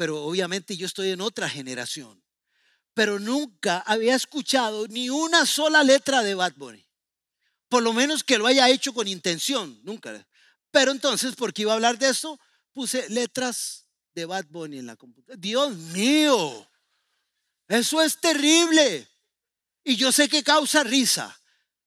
pero 0.00 0.24
obviamente 0.24 0.78
yo 0.78 0.86
estoy 0.86 1.10
en 1.10 1.20
otra 1.20 1.46
generación. 1.46 2.24
Pero 2.94 3.18
nunca 3.18 3.80
había 3.80 4.14
escuchado 4.14 4.88
ni 4.88 5.10
una 5.10 5.44
sola 5.44 5.84
letra 5.84 6.22
de 6.22 6.34
Bad 6.34 6.54
Bunny. 6.56 6.88
Por 7.68 7.82
lo 7.82 7.92
menos 7.92 8.24
que 8.24 8.38
lo 8.38 8.46
haya 8.46 8.70
hecho 8.70 8.94
con 8.94 9.06
intención, 9.06 9.78
nunca. 9.84 10.26
Pero 10.70 10.92
entonces, 10.92 11.34
porque 11.36 11.60
iba 11.60 11.72
a 11.72 11.74
hablar 11.74 11.98
de 11.98 12.08
eso, 12.08 12.40
puse 12.72 13.10
letras 13.10 13.88
de 14.14 14.24
Bad 14.24 14.46
Bunny 14.48 14.78
en 14.78 14.86
la 14.86 14.96
computadora. 14.96 15.38
Dios 15.38 15.76
mío, 15.76 16.66
eso 17.68 18.00
es 18.00 18.18
terrible. 18.18 19.06
Y 19.84 19.96
yo 19.96 20.12
sé 20.12 20.30
que 20.30 20.42
causa 20.42 20.82
risa, 20.82 21.38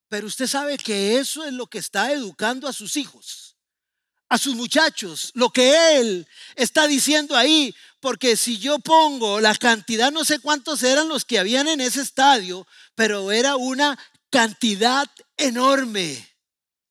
pero 0.08 0.28
usted 0.28 0.46
sabe 0.46 0.78
que 0.78 1.18
eso 1.18 1.46
es 1.46 1.54
lo 1.54 1.66
que 1.66 1.80
está 1.80 2.12
educando 2.12 2.68
a 2.68 2.74
sus 2.74 2.96
hijos 2.96 3.54
a 4.34 4.38
sus 4.40 4.56
muchachos 4.56 5.30
lo 5.36 5.52
que 5.52 6.00
él 6.00 6.28
está 6.56 6.88
diciendo 6.88 7.36
ahí, 7.38 7.74
porque 8.04 8.36
si 8.36 8.60
yo 8.60 8.80
pongo 8.80 9.40
la 9.40 9.56
cantidad, 9.56 10.12
no 10.12 10.26
sé 10.26 10.40
cuántos 10.40 10.84
eran 10.84 11.08
los 11.08 11.24
que 11.24 11.40
habían 11.40 11.70
en 11.70 11.80
ese 11.80 12.02
estadio, 12.02 12.68
pero 12.96 13.32
era 13.32 13.56
una 13.56 13.98
cantidad 14.30 15.10
enorme 15.38 16.28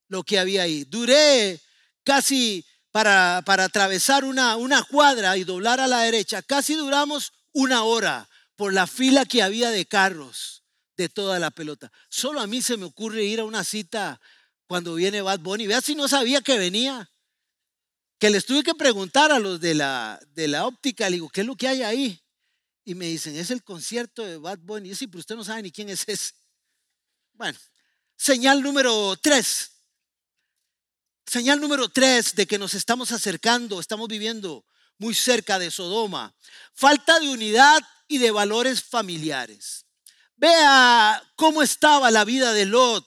lo 0.09 0.22
que 0.22 0.38
había 0.38 0.62
ahí. 0.62 0.85
Duré 0.85 1.61
casi 2.03 2.64
para, 2.92 3.42
para 3.44 3.64
atravesar 3.64 4.25
una, 4.25 4.57
una 4.57 4.83
cuadra 4.85 5.37
y 5.37 5.44
doblar 5.44 5.81
a 5.81 5.87
la 5.87 6.01
derecha, 6.01 6.40
casi 6.40 6.77
duramos 6.77 7.35
una 7.53 7.83
hora 7.83 8.27
por 8.57 8.72
la 8.72 8.87
fila 8.87 9.27
que 9.27 9.42
había 9.42 9.68
de 9.68 9.85
carros 9.85 10.62
de 10.96 11.11
toda 11.11 11.38
la 11.38 11.51
pelota. 11.51 11.92
Solo 12.09 12.40
a 12.40 12.46
mí 12.46 12.62
se 12.62 12.79
me 12.79 12.87
ocurre 12.87 13.22
ir 13.22 13.40
a 13.40 13.44
una 13.44 13.64
cita 13.64 14.18
cuando 14.66 14.94
viene 14.94 15.20
Bad 15.20 15.40
Bunny. 15.40 15.66
Vea 15.66 15.83
si 15.83 15.94
no 15.94 16.09
sabía 16.09 16.40
que 16.40 16.57
venía 16.57 17.12
que 18.22 18.30
les 18.30 18.46
tuve 18.46 18.62
que 18.62 18.76
preguntar 18.76 19.32
a 19.32 19.40
los 19.40 19.61
de 19.61 19.74
la, 19.74 20.16
de 20.28 20.46
la 20.46 20.64
óptica, 20.64 21.11
le 21.11 21.16
digo, 21.16 21.28
¿qué 21.28 21.40
es 21.40 21.46
lo 21.48 21.56
que 21.56 21.66
hay 21.66 21.82
ahí? 21.82 22.24
Y 22.85 22.94
me 22.94 23.06
dicen, 23.06 23.35
es 23.35 23.50
el 23.50 23.64
concierto 23.64 24.24
de 24.24 24.37
Bad 24.37 24.61
Bunny. 24.61 24.87
Y 24.87 24.90
yo, 24.90 24.96
sí, 24.96 25.08
pero 25.08 25.18
usted 25.18 25.35
no 25.35 25.42
sabe 25.42 25.62
ni 25.62 25.72
quién 25.72 25.88
es 25.88 26.04
ese. 26.06 26.32
Bueno, 27.32 27.58
señal 28.16 28.62
número 28.62 29.16
tres. 29.16 29.72
Señal 31.26 31.61
número 31.61 31.88
tres 31.88 32.37
de 32.37 32.46
que 32.46 32.58
nos 32.58 32.74
estamos 32.74 33.11
acercando, 33.11 33.80
estamos 33.80 34.06
viviendo 34.06 34.64
muy 34.98 35.16
cerca 35.16 35.58
de 35.58 35.72
Sodoma. 35.72 36.32
Falta 36.74 37.18
de 37.18 37.28
unidad 37.28 37.80
y 38.06 38.18
de 38.18 38.30
valores 38.30 38.85
familiares. 38.85 39.85
Vea 40.37 41.20
cómo 41.35 41.61
estaba 41.61 42.08
la 42.12 42.24
vida 42.24 42.52
de 42.52 42.66
Lot. 42.66 43.04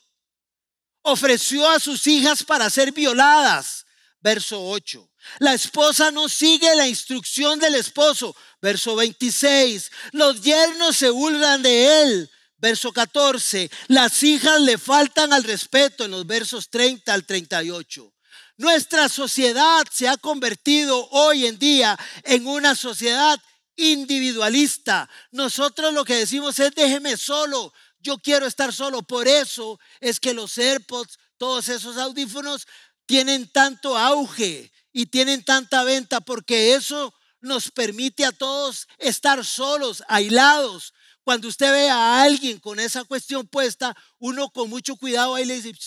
Ofreció 1.04 1.70
a 1.70 1.80
sus 1.80 2.06
hijas 2.06 2.44
para 2.44 2.70
ser 2.70 2.92
violadas 2.92 3.85
verso 4.26 4.60
8. 4.60 5.08
La 5.38 5.54
esposa 5.54 6.10
no 6.10 6.28
sigue 6.28 6.76
la 6.76 6.88
instrucción 6.88 7.60
del 7.60 7.76
esposo, 7.76 8.36
verso 8.60 8.96
26. 8.96 9.92
Los 10.14 10.42
yernos 10.42 10.98
se 10.98 11.12
burlan 11.12 11.62
de 11.62 12.02
él, 12.02 12.32
verso 12.58 12.92
14. 12.92 13.70
Las 13.88 14.24
hijas 14.24 14.60
le 14.62 14.80
faltan 14.80 15.32
al 15.32 15.44
respeto 15.44 16.06
en 16.06 16.12
los 16.12 16.26
versos 16.26 16.72
30 16.72 17.14
al 17.14 17.24
38. 17.24 18.12
Nuestra 18.58 19.10
sociedad 19.10 19.84
se 19.92 20.08
ha 20.08 20.18
convertido 20.18 21.08
hoy 21.12 21.46
en 21.46 21.60
día 21.60 21.96
en 22.24 22.48
una 22.48 22.74
sociedad 22.74 23.40
individualista. 23.76 25.08
Nosotros 25.30 25.94
lo 25.94 26.04
que 26.04 26.16
decimos 26.16 26.58
es 26.58 26.74
déjeme 26.74 27.16
solo, 27.16 27.72
yo 28.00 28.18
quiero 28.18 28.48
estar 28.48 28.74
solo. 28.74 29.04
Por 29.04 29.28
eso 29.28 29.80
es 30.00 30.20
que 30.20 30.34
los 30.34 30.58
AirPods, 30.58 31.20
todos 31.38 31.70
esos 31.70 31.98
audífonos 31.98 32.66
tienen 33.06 33.48
tanto 33.48 33.98
auge 33.98 34.72
y 34.92 35.08
tienen 35.08 35.44
tanta 35.44 35.84
venta 35.84 36.22
porque 36.22 36.74
eso 36.74 37.14
nos 37.42 37.70
permite 37.70 38.26
a 38.26 38.32
todos 38.32 38.88
estar 38.98 39.44
solos, 39.46 40.04
aislados. 40.08 40.94
Cuando 41.24 41.48
usted 41.48 41.72
ve 41.72 41.90
a 41.90 42.22
alguien 42.22 42.60
con 42.60 42.80
esa 42.80 43.04
cuestión 43.04 43.48
puesta, 43.48 43.96
uno 44.20 44.50
con 44.50 44.70
mucho 44.70 44.96
cuidado 44.96 45.36
ahí 45.36 45.46
le 45.46 45.62
dice, 45.62 45.78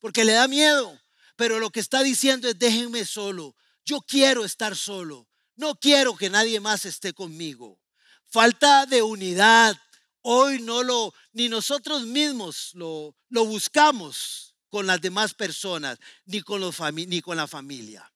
porque 0.00 0.24
le 0.24 0.32
da 0.32 0.48
miedo. 0.48 0.98
Pero 1.36 1.58
lo 1.58 1.70
que 1.70 1.80
está 1.80 2.02
diciendo 2.02 2.48
es, 2.48 2.58
déjenme 2.58 3.04
solo. 3.04 3.54
Yo 3.84 4.00
quiero 4.00 4.44
estar 4.44 4.76
solo. 4.76 5.28
No 5.54 5.76
quiero 5.76 6.16
que 6.16 6.30
nadie 6.30 6.60
más 6.60 6.84
esté 6.84 7.12
conmigo. 7.12 7.80
Falta 8.26 8.86
de 8.86 9.02
unidad. 9.02 9.76
Hoy 10.22 10.60
no 10.60 10.82
lo, 10.82 11.14
ni 11.32 11.48
nosotros 11.48 12.02
mismos 12.04 12.70
lo, 12.74 13.16
lo 13.28 13.44
buscamos 13.44 14.47
con 14.68 14.86
las 14.86 15.00
demás 15.00 15.34
personas, 15.34 15.98
ni 16.26 16.40
con, 16.42 16.60
los 16.60 16.76
ni 16.92 17.20
con 17.20 17.36
la 17.36 17.46
familia. 17.46 18.10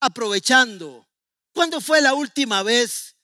Aprovechando, 0.00 1.06
¿cuándo 1.52 1.80
fue 1.80 2.00
la 2.00 2.14
última 2.14 2.62
vez 2.62 3.16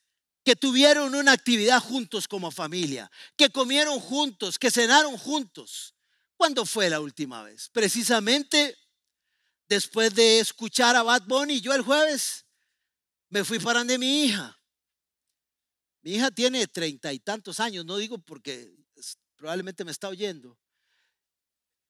que 0.43 0.55
tuvieron 0.55 1.15
una 1.15 1.31
actividad 1.31 1.81
juntos 1.81 2.27
como 2.27 2.51
familia? 2.51 3.11
Que 3.35 3.49
comieron 3.49 3.99
juntos, 3.99 4.59
que 4.59 4.71
cenaron 4.71 5.17
juntos. 5.17 5.95
¿Cuándo 6.35 6.65
fue 6.65 6.89
la 6.89 6.99
última 6.99 7.41
vez? 7.43 7.69
Precisamente 7.69 8.77
después 9.67 10.13
de 10.13 10.39
escuchar 10.39 10.95
a 10.95 11.03
Bad 11.03 11.23
Bunny, 11.23 11.59
yo 11.61 11.73
el 11.73 11.81
jueves 11.81 12.45
me 13.29 13.43
fui 13.43 13.59
para 13.59 13.83
de 13.83 13.97
mi 13.97 14.25
hija. 14.25 14.57
Mi 16.01 16.15
hija 16.15 16.31
tiene 16.31 16.67
treinta 16.67 17.11
y 17.11 17.19
tantos 17.19 17.59
años, 17.59 17.83
no 17.83 17.97
digo 17.97 18.17
porque 18.19 18.73
probablemente 19.35 19.83
me 19.83 19.91
está 19.91 20.07
oyendo. 20.07 20.57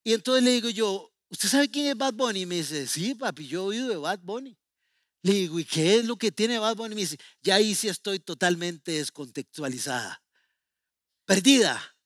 Y 0.04 0.14
entonces 0.14 0.44
le 0.44 0.52
digo 0.52 0.70
yo, 0.70 1.12
¿usted 1.28 1.48
sabe 1.48 1.70
quién 1.70 1.86
es 1.86 1.96
Bad 1.96 2.14
Bunny? 2.14 2.42
Y 2.42 2.46
me 2.46 2.56
dice, 2.56 2.86
sí, 2.86 3.14
papi, 3.14 3.46
yo 3.46 3.60
he 3.60 3.66
oído 3.66 3.88
de 3.88 3.96
Bad 3.96 4.20
Bunny. 4.20 4.56
Le 5.22 5.32
digo, 5.32 5.58
¿y 5.58 5.64
qué 5.64 5.96
es 5.96 6.04
lo 6.04 6.16
que 6.16 6.30
tiene 6.30 6.58
Bad 6.58 6.76
Bunny? 6.76 6.92
Y 6.92 6.94
me 6.94 7.00
dice, 7.02 7.18
ya 7.42 7.56
ahí 7.56 7.74
sí 7.74 7.88
estoy 7.88 8.20
totalmente 8.20 8.92
descontextualizada. 8.92 10.22
Perdida. 11.24 11.96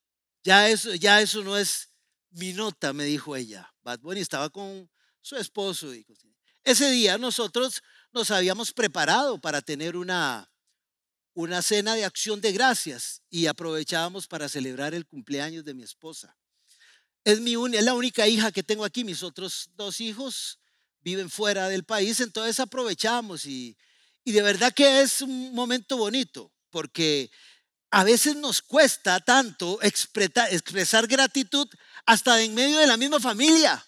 Ya 0.43 0.69
eso, 0.69 0.95
ya 0.95 1.21
eso 1.21 1.43
no 1.45 1.57
es 1.57 1.91
mi 2.31 2.53
nota, 2.53 2.93
me 2.93 3.05
dijo 3.05 3.37
ella. 3.37 3.73
Bad 3.83 4.01
Bunny 4.01 4.21
estaba 4.21 4.51
con 4.51 4.91
su 5.21 5.37
esposo. 5.37 5.95
Y 5.95 6.05
ese 6.65 6.91
día 6.91 7.19
nosotros 7.19 7.83
nos 8.13 8.31
habíamos 8.31 8.73
preparado 8.73 9.41
para 9.41 9.63
tener 9.63 9.97
una, 9.97 10.51
una 11.35 11.63
cena 11.63 11.95
de 11.95 12.05
acción 12.05 12.41
de 12.41 12.53
gracias 12.53 13.23
y 13.31 13.47
aprovechábamos 13.47 14.27
para 14.27 14.49
celebrar 14.49 14.95
el 14.95 15.07
cumpleaños 15.07 15.65
de 15.65 15.75
mi 15.75 15.83
esposa. 15.83 16.37
Es, 17.25 17.41
mi, 17.41 17.55
es 17.55 17.85
la 17.85 17.95
única 17.95 18.27
hija 18.27 18.53
que 18.53 18.63
tengo 18.63 18.85
aquí, 18.85 19.05
mis 19.05 19.23
otros 19.23 19.71
dos 19.75 20.01
hijos 20.01 20.59
viven 21.01 21.31
fuera 21.31 21.69
del 21.69 21.85
país, 21.85 22.21
entonces 22.21 22.61
aprovechamos 22.61 23.47
y, 23.47 23.77
y 24.25 24.33
de 24.33 24.43
verdad 24.43 24.73
que 24.73 25.03
es 25.03 25.21
un 25.23 25.55
momento 25.55 25.97
bonito 25.97 26.53
porque 26.71 27.31
a 27.91 28.05
veces 28.05 28.37
nos 28.37 28.63
cuesta 28.63 29.21
tanto 29.21 29.79
expresar 29.83 31.07
gratitud 31.07 31.69
hasta 32.07 32.41
en 32.41 32.55
medio 32.55 32.79
de 32.79 32.87
la 32.87 32.97
misma 32.97 33.21
familia. 33.21 33.85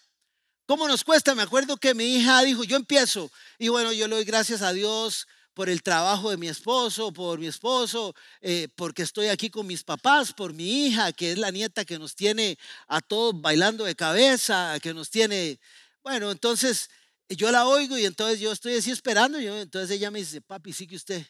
¿Cómo 0.67 0.87
nos 0.87 1.05
cuesta? 1.05 1.35
Me 1.35 1.43
acuerdo 1.43 1.77
que 1.77 1.95
mi 1.95 2.17
hija 2.17 2.43
dijo, 2.43 2.65
yo 2.65 2.77
empiezo. 2.77 3.31
Y 3.59 3.69
bueno, 3.69 3.93
yo 3.93 4.07
le 4.07 4.17
doy 4.17 4.25
gracias 4.25 4.63
a 4.63 4.73
Dios 4.73 5.27
por 5.55 5.69
el 5.69 5.83
trabajo 5.83 6.31
de 6.31 6.37
mi 6.37 6.49
esposo, 6.49 7.13
por 7.13 7.39
mi 7.39 7.47
esposo, 7.47 8.15
eh, 8.41 8.69
porque 8.77 9.03
estoy 9.03 9.29
aquí 9.29 9.51
con 9.51 9.67
mis 9.67 9.85
papás, 9.85 10.33
por 10.33 10.53
mi 10.53 10.87
hija, 10.87 11.13
que 11.13 11.33
es 11.33 11.39
la 11.39 11.51
nieta 11.51 11.85
que 11.85 11.99
nos 11.99 12.17
tiene 12.17 12.59
a 12.89 13.01
todos 13.01 13.41
bailando 13.41 13.85
de 13.85 13.95
cabeza, 13.95 14.79
que 14.83 14.93
nos 14.93 15.11
tiene, 15.11 15.61
bueno, 16.03 16.33
entonces 16.33 16.91
yo 17.29 17.51
la 17.53 17.67
oigo 17.67 17.97
y 17.97 18.05
entonces 18.05 18.41
yo 18.41 18.53
estoy 18.53 18.77
así 18.77 18.91
esperando, 18.91 19.41
yo, 19.41 19.57
entonces 19.61 19.97
ella 19.97 20.11
me 20.11 20.19
dice, 20.19 20.41
papi, 20.41 20.73
sí 20.73 20.87
que 20.87 20.97
usted. 20.97 21.25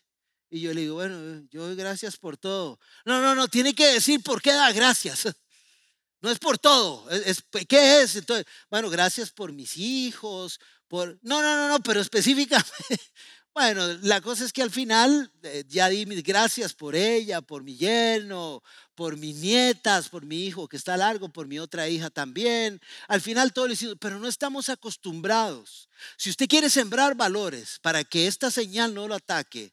Y 0.51 0.61
yo 0.61 0.73
le 0.73 0.83
digo, 0.83 0.95
bueno, 0.95 1.47
yo 1.51 1.67
doy 1.67 1.77
gracias 1.77 2.17
por 2.17 2.37
todo. 2.37 2.79
No, 3.05 3.21
no, 3.21 3.35
no, 3.35 3.49
tiene 3.49 3.75
que 3.75 3.87
decir 3.87 4.23
por 4.23 4.41
qué 4.41 4.53
da 4.53 4.73
gracias. 4.73 5.25
No 6.21 6.31
es 6.31 6.39
por 6.39 6.57
todo. 6.57 7.07
Es, 7.11 7.45
¿Qué 7.69 8.01
es? 8.01 8.17
Entonces, 8.17 8.47
bueno, 8.71 8.89
gracias 8.89 9.31
por 9.31 9.53
mis 9.53 9.77
hijos, 9.77 10.59
por... 10.89 11.19
No, 11.21 11.43
no, 11.43 11.55
no, 11.55 11.69
no, 11.69 11.81
pero 11.81 12.01
específicamente. 12.01 12.99
Bueno, 13.55 13.87
la 14.03 14.21
cosa 14.21 14.45
es 14.45 14.53
que 14.53 14.63
al 14.63 14.73
final 14.73 15.31
eh, 15.45 15.63
ya 15.69 15.89
di 15.89 16.07
mis 16.07 16.25
gracias 16.25 16.75
por 16.75 16.97
ella, 16.97 17.41
por 17.41 17.63
mi 17.63 17.77
yerno, 17.77 18.65
por 18.97 19.17
mis 19.17 19.37
nietas, 19.37 20.09
por 20.09 20.25
mi 20.25 20.45
hijo 20.45 20.67
que 20.67 20.77
está 20.77 20.97
largo, 20.97 21.29
por 21.29 21.47
mi 21.47 21.61
otra 21.61 21.89
hija 21.89 22.11
también. 22.11 22.81
Al 23.07 23.21
final 23.21 23.53
todo 23.53 23.69
le 23.69 23.75
hicimos, 23.75 23.95
pero 24.01 24.19
no 24.19 24.27
estamos 24.27 24.69
acostumbrados. 24.71 25.89
Si 26.17 26.31
usted 26.31 26.49
quiere 26.49 26.69
sembrar 26.69 27.15
valores 27.15 27.79
para 27.81 28.03
que 28.03 28.27
esta 28.27 28.51
señal 28.51 28.93
no 28.93 29.07
lo 29.07 29.15
ataque, 29.15 29.73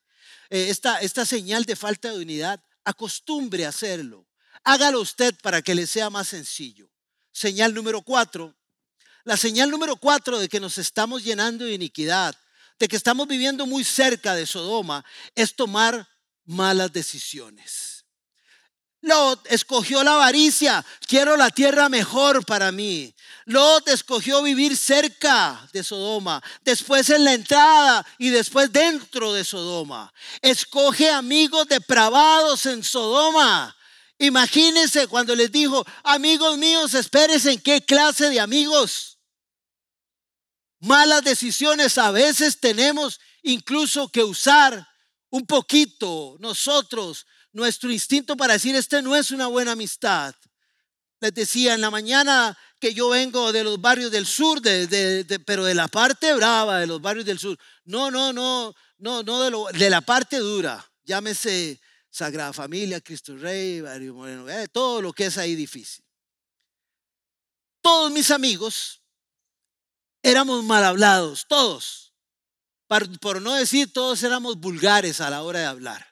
eh, 0.52 0.67
esta, 0.70 1.00
esta 1.00 1.26
señal 1.26 1.65
de 1.65 1.76
falta 1.76 2.12
de 2.12 2.20
unidad, 2.20 2.63
acostumbre 2.84 3.65
a 3.65 3.70
hacerlo. 3.70 4.28
Hágalo 4.63 5.02
usted 5.02 5.34
para 5.41 5.63
que 5.63 5.74
le 5.74 5.88
sea 5.88 6.12
más 6.12 6.28
sencillo. 6.28 6.88
Señal 7.32 7.74
número 7.74 8.04
cuatro. 8.04 8.56
La 9.24 9.38
señal 9.38 9.72
número 9.72 9.96
cuatro 9.96 10.38
de 10.38 10.50
que 10.50 10.60
nos 10.60 10.78
estamos 10.78 11.24
llenando 11.24 11.65
de 11.65 11.74
iniquidad, 11.74 12.36
de 12.82 12.88
que 12.88 12.96
estamos 12.96 13.28
viviendo 13.28 13.65
muy 13.65 13.84
cerca 13.84 14.36
de 14.36 14.46
Sodoma, 14.46 15.06
es 15.36 15.56
tomar 15.56 16.08
malas 16.46 16.91
decisiones. 16.91 18.06
Lot 19.02 19.46
escogió 19.50 20.04
la 20.04 20.13
avaricia, 20.13 20.86
quiero 21.08 21.38
la 21.38 21.50
tierra 21.50 21.89
mejor 21.89 22.46
para 22.46 22.72
mí. 22.72 23.15
Lot 23.46 23.88
escogió 23.88 24.41
vivir 24.44 24.76
cerca 24.76 25.67
de 25.74 25.84
Sodoma, 25.84 26.41
después 26.62 27.10
en 27.10 27.24
la 27.24 27.34
entrada 27.34 28.06
y 28.17 28.30
después 28.30 28.72
dentro 28.72 29.34
de 29.34 29.44
Sodoma. 29.44 30.12
Escoge 30.41 31.10
amigos 31.10 31.67
depravados 31.67 32.65
en 32.65 32.84
Sodoma 32.84 33.76
Imagínense 34.22 35.08
cuando 35.08 35.36
les 35.36 35.52
dijo, 35.52 35.84
amigos 36.04 36.56
míos, 36.60 36.94
espérense 36.94 37.54
en 37.54 37.60
qué 37.60 37.82
clase 37.82 38.30
de 38.30 38.39
amigos. 38.39 39.11
Malas 40.82 41.24
decisiones 41.24 42.00
a 42.00 42.10
veces 42.10 42.60
tenemos 42.60 43.20
incluso 43.44 44.10
que 44.10 44.24
usar 44.24 44.88
un 45.30 45.46
poquito 45.46 46.38
nosotros, 46.39 47.28
nuestro 47.52 47.91
instinto 47.91 48.36
para 48.36 48.54
decir, 48.54 48.76
este 48.76 49.02
no 49.04 49.15
es 49.15 49.30
una 49.30 49.46
buena 49.46 49.74
amistad. 49.74 50.34
Les 51.20 51.34
decía 51.36 51.76
en 51.76 51.82
la 51.82 51.91
mañana 51.91 52.58
que 52.80 52.96
yo 52.96 53.10
vengo 53.10 53.52
de 53.52 53.63
los 53.63 53.80
barrios 53.80 54.12
del 54.12 54.26
sur, 54.26 54.60
pero 55.46 55.65
de 55.65 55.76
la 55.76 55.88
parte 55.88 56.34
brava 56.34 56.80
de 56.80 56.88
los 56.88 57.00
barrios 57.00 57.28
del 57.28 57.38
sur. 57.38 57.56
No, 57.86 58.10
no, 58.10 58.34
no, 58.34 58.74
no, 58.98 59.22
no 59.22 59.70
de, 59.70 59.78
de 59.78 59.89
la 59.91 60.02
parte 60.02 60.38
dura. 60.38 60.84
Llámese 61.04 61.80
Sagrada 62.10 62.54
Familia, 62.54 63.02
Cristo 63.02 63.38
Rey, 63.38 63.82
Barrio 63.82 64.15
Moreno, 64.15 64.50
eh, 64.50 64.67
todo 64.67 65.00
lo 65.00 65.13
que 65.13 65.28
es 65.28 65.38
ahí 65.38 65.56
difícil. 65.56 66.04
Todos 67.82 68.12
mis 68.12 68.32
amigos 68.32 69.01
éramos 70.24 70.64
mal 70.64 70.84
hablados, 70.84 71.46
todos. 71.48 72.14
Por, 72.88 73.42
no 73.42 73.54
decir 73.54 73.92
todos 73.94 74.22
éramos 74.24 74.58
vulgares 74.60 75.22
a 75.22 75.30
la 75.30 75.44
hora 75.44 75.60
de 75.60 75.66
hablar. 75.66 76.06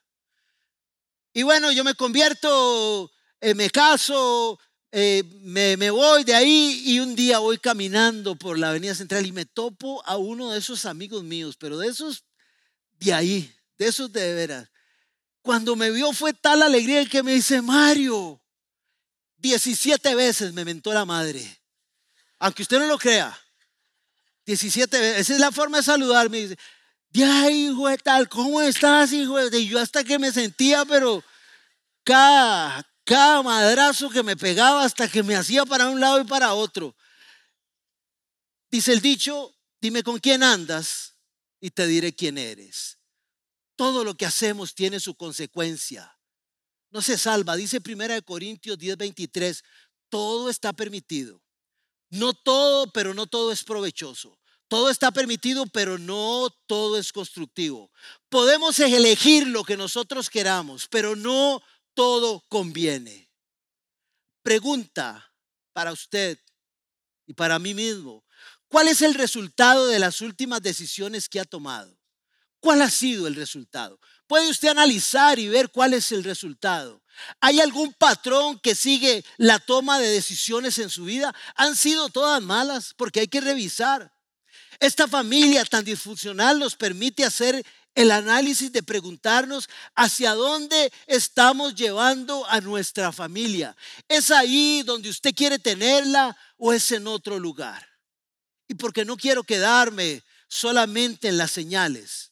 Y 1.34 1.44
bueno, 1.44 1.72
yo 1.72 1.84
me 1.84 1.94
convierto, 1.94 3.12
eh, 3.42 3.54
me 3.54 3.70
caso, 3.70 4.58
eh, 4.92 5.24
me, 5.42 5.76
me, 5.78 5.92
voy 5.92 6.24
de 6.24 6.36
ahí 6.36 6.82
y 6.86 7.00
un 7.00 7.16
día 7.16 7.40
voy 7.40 7.58
caminando 7.58 8.36
por 8.36 8.58
la 8.58 8.70
avenida 8.70 8.96
central 8.96 9.26
y 9.26 9.32
me 9.32 9.46
topo 9.46 10.02
a 10.06 10.18
uno 10.18 10.52
de 10.52 10.60
esos 10.60 10.86
amigos 10.86 11.24
míos, 11.24 11.58
pero 11.60 11.78
de 11.78 11.90
esos 11.90 12.24
de 13.00 13.14
ahí, 13.14 13.56
de 13.78 13.88
esos 13.88 14.12
de 14.12 14.34
veras. 14.34 14.70
Cuando 15.42 15.76
me 15.76 15.92
vio 15.92 16.14
fue 16.14 16.34
tal 16.34 16.62
alegría 16.62 17.06
que 17.06 17.24
me 17.24 17.34
dice, 17.34 17.62
Mario, 17.62 18.42
17 19.38 20.16
veces 20.16 20.54
me 20.54 20.66
mentó 20.66 20.94
la 20.94 21.06
madre. 21.06 21.62
Aunque 22.40 22.62
usted 22.62 22.80
no 22.80 22.88
lo 22.88 22.98
crea. 22.98 23.38
17 24.50 25.00
veces. 25.00 25.20
Esa 25.22 25.34
es 25.34 25.40
la 25.40 25.52
forma 25.52 25.78
de 25.78 25.84
saludarme. 25.84 26.40
Dice, 26.40 26.58
ya, 27.12 27.50
hijo 27.52 27.88
de 27.88 27.98
tal, 28.00 28.28
¿cómo 28.28 28.62
estás, 28.62 29.14
hijo 29.14 29.38
de 29.38 29.60
Y 29.60 29.68
yo 29.68 29.80
hasta 29.80 30.04
que 30.04 30.18
me 30.18 30.32
sentía, 30.32 30.86
pero 30.86 31.24
cada, 32.04 32.84
cada 33.04 33.44
madrazo 33.44 34.10
que 34.10 34.24
me 34.24 34.36
pegaba 34.36 34.84
hasta 34.84 35.08
que 35.08 35.22
me 35.22 35.36
hacía 35.36 35.66
para 35.66 35.90
un 35.90 36.00
lado 36.00 36.22
y 36.22 36.24
para 36.24 36.54
otro. 36.54 36.96
Dice 38.72 38.92
el 38.92 39.02
dicho, 39.02 39.56
dime 39.82 40.02
con 40.02 40.18
quién 40.20 40.42
andas 40.42 41.16
y 41.60 41.70
te 41.70 41.86
diré 41.86 42.16
quién 42.16 42.40
eres. 42.40 42.98
Todo 43.76 44.04
lo 44.04 44.16
que 44.16 44.26
hacemos 44.26 44.74
tiene 44.74 45.00
su 45.00 45.14
consecuencia. 45.16 46.18
No 46.90 47.04
se 47.04 47.20
salva. 47.20 47.56
Dice 47.56 47.80
1 47.86 48.24
Corintios 48.24 48.80
10:23, 48.80 49.64
todo 50.10 50.50
está 50.50 50.74
permitido. 50.74 51.44
No 52.10 52.34
todo, 52.34 52.92
pero 52.92 53.14
no 53.14 53.28
todo 53.28 53.52
es 53.52 53.64
provechoso. 53.64 54.39
Todo 54.70 54.92
está 54.92 55.12
permitido, 55.12 55.66
pero 55.66 55.98
no 55.98 56.50
todo 56.68 56.98
es 56.98 57.12
constructivo. 57.12 57.92
Podemos 58.30 58.80
elegir 58.80 59.48
lo 59.48 59.64
que 59.64 59.76
nosotros 59.76 60.30
queramos, 60.30 60.88
pero 60.88 61.16
no 61.16 61.62
todo 61.96 62.46
conviene. 62.50 63.32
Pregunta 64.44 65.34
para 65.74 65.92
usted 65.92 66.40
y 67.26 67.34
para 67.34 67.58
mí 67.58 67.74
mismo, 67.74 68.24
¿cuál 68.68 68.88
es 68.88 69.02
el 69.02 69.16
resultado 69.16 69.88
de 69.88 69.98
las 69.98 70.22
últimas 70.22 70.62
decisiones 70.62 71.28
que 71.28 71.40
ha 71.40 71.46
tomado? 71.46 71.98
¿Cuál 72.60 72.84
ha 72.84 72.92
sido 72.92 73.26
el 73.26 73.36
resultado? 73.36 74.00
Puede 74.28 74.50
usted 74.50 74.68
analizar 74.68 75.40
y 75.40 75.48
ver 75.48 75.72
cuál 75.72 75.96
es 75.96 76.12
el 76.12 76.24
resultado. 76.24 77.02
¿Hay 77.42 77.60
algún 77.60 77.92
patrón 77.94 78.60
que 78.60 78.76
sigue 78.76 79.26
la 79.38 79.58
toma 79.58 79.98
de 79.98 80.10
decisiones 80.10 80.78
en 80.78 80.92
su 80.92 81.06
vida? 81.06 81.34
Han 81.56 81.76
sido 81.76 82.10
todas 82.10 82.40
malas 82.42 82.94
porque 82.96 83.22
hay 83.22 83.28
que 83.28 83.42
revisar. 83.42 84.14
Esta 84.80 85.08
familia 85.08 85.66
tan 85.66 85.84
disfuncional 85.84 86.58
nos 86.58 86.76
permite 86.76 87.26
hacer 87.26 87.66
el 87.96 88.12
análisis 88.12 88.72
de 88.72 88.82
preguntarnos 88.82 89.68
hacia 89.94 90.34
dónde 90.34 90.92
estamos 91.06 91.76
llevando 91.76 92.46
a 92.48 92.62
nuestra 92.62 93.12
familia. 93.12 93.76
¿Es 94.08 94.32
ahí 94.32 94.84
donde 94.86 95.10
usted 95.10 95.34
quiere 95.36 95.60
tenerla 95.60 96.38
o 96.58 96.72
es 96.72 96.92
en 96.94 97.08
otro 97.08 97.40
lugar? 97.40 97.86
Y 98.70 98.76
porque 98.76 99.04
no 99.04 99.18
quiero 99.18 99.44
quedarme 99.44 100.24
solamente 100.48 101.28
en 101.28 101.38
las 101.38 101.52
señales, 101.52 102.32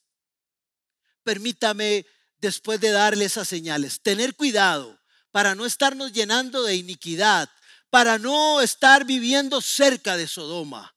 permítame 1.23 2.05
después 2.37 2.79
de 2.79 2.91
darle 2.91 3.25
esas 3.25 3.47
señales. 3.47 4.01
Tener 4.01 4.35
cuidado 4.35 4.97
para 5.31 5.53
no 5.53 5.65
estarnos 5.65 6.13
llenando 6.13 6.63
de 6.63 6.75
iniquidad, 6.75 7.49
para 7.89 8.17
no 8.17 8.61
estar 8.61 9.03
viviendo 9.05 9.59
cerca 9.61 10.15
de 10.15 10.27
Sodoma. 10.27 10.96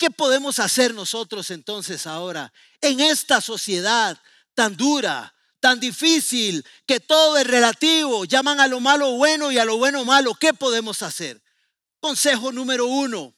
¿Qué 0.00 0.10
podemos 0.10 0.58
hacer 0.60 0.94
nosotros 0.94 1.50
entonces 1.50 2.06
ahora 2.06 2.54
en 2.80 3.00
esta 3.00 3.42
sociedad 3.42 4.18
tan 4.54 4.74
dura, 4.74 5.34
tan 5.60 5.78
difícil, 5.78 6.64
que 6.86 7.00
todo 7.00 7.36
es 7.36 7.46
relativo? 7.46 8.24
Llaman 8.24 8.60
a 8.60 8.66
lo 8.66 8.80
malo 8.80 9.10
bueno 9.18 9.52
y 9.52 9.58
a 9.58 9.66
lo 9.66 9.76
bueno 9.76 10.06
malo. 10.06 10.34
¿Qué 10.34 10.54
podemos 10.54 11.02
hacer? 11.02 11.42
Consejo 12.00 12.50
número 12.50 12.86
uno, 12.86 13.34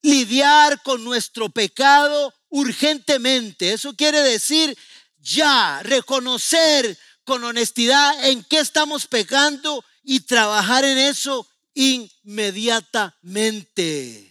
lidiar 0.00 0.82
con 0.82 1.04
nuestro 1.04 1.50
pecado 1.50 2.32
urgentemente. 2.48 3.74
Eso 3.74 3.94
quiere 3.94 4.22
decir 4.22 4.74
ya, 5.18 5.82
reconocer 5.82 6.98
con 7.24 7.44
honestidad 7.44 8.26
en 8.26 8.42
qué 8.44 8.60
estamos 8.60 9.06
pecando 9.06 9.84
y 10.02 10.20
trabajar 10.20 10.82
en 10.82 10.96
eso 10.96 11.46
inmediatamente. 11.74 14.29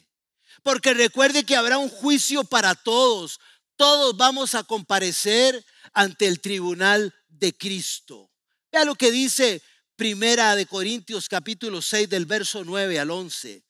Porque 0.64 0.93
recuerde 0.93 1.43
que 1.43 1.55
habrá 1.55 1.78
un 1.78 1.89
juicio 1.89 2.43
para 2.43 2.76
todos. 2.76 3.39
Todos 3.76 4.18
vamos 4.18 4.55
a 4.55 4.64
comparecer 4.64 5.66
ante 5.93 6.28
el 6.28 6.41
tribunal 6.41 7.14
de 7.28 7.55
Cristo. 7.55 8.30
Vea 8.72 8.86
lo 8.86 8.95
que 8.95 9.12
dice 9.12 9.62
Primera 9.95 10.55
de 10.55 10.66
Corintios 10.66 11.28
capítulo 11.28 11.82
6 11.82 12.10
del 12.10 12.26
verso 12.26 12.64
9 12.64 12.99
al 12.99 13.12
11. 13.12 13.64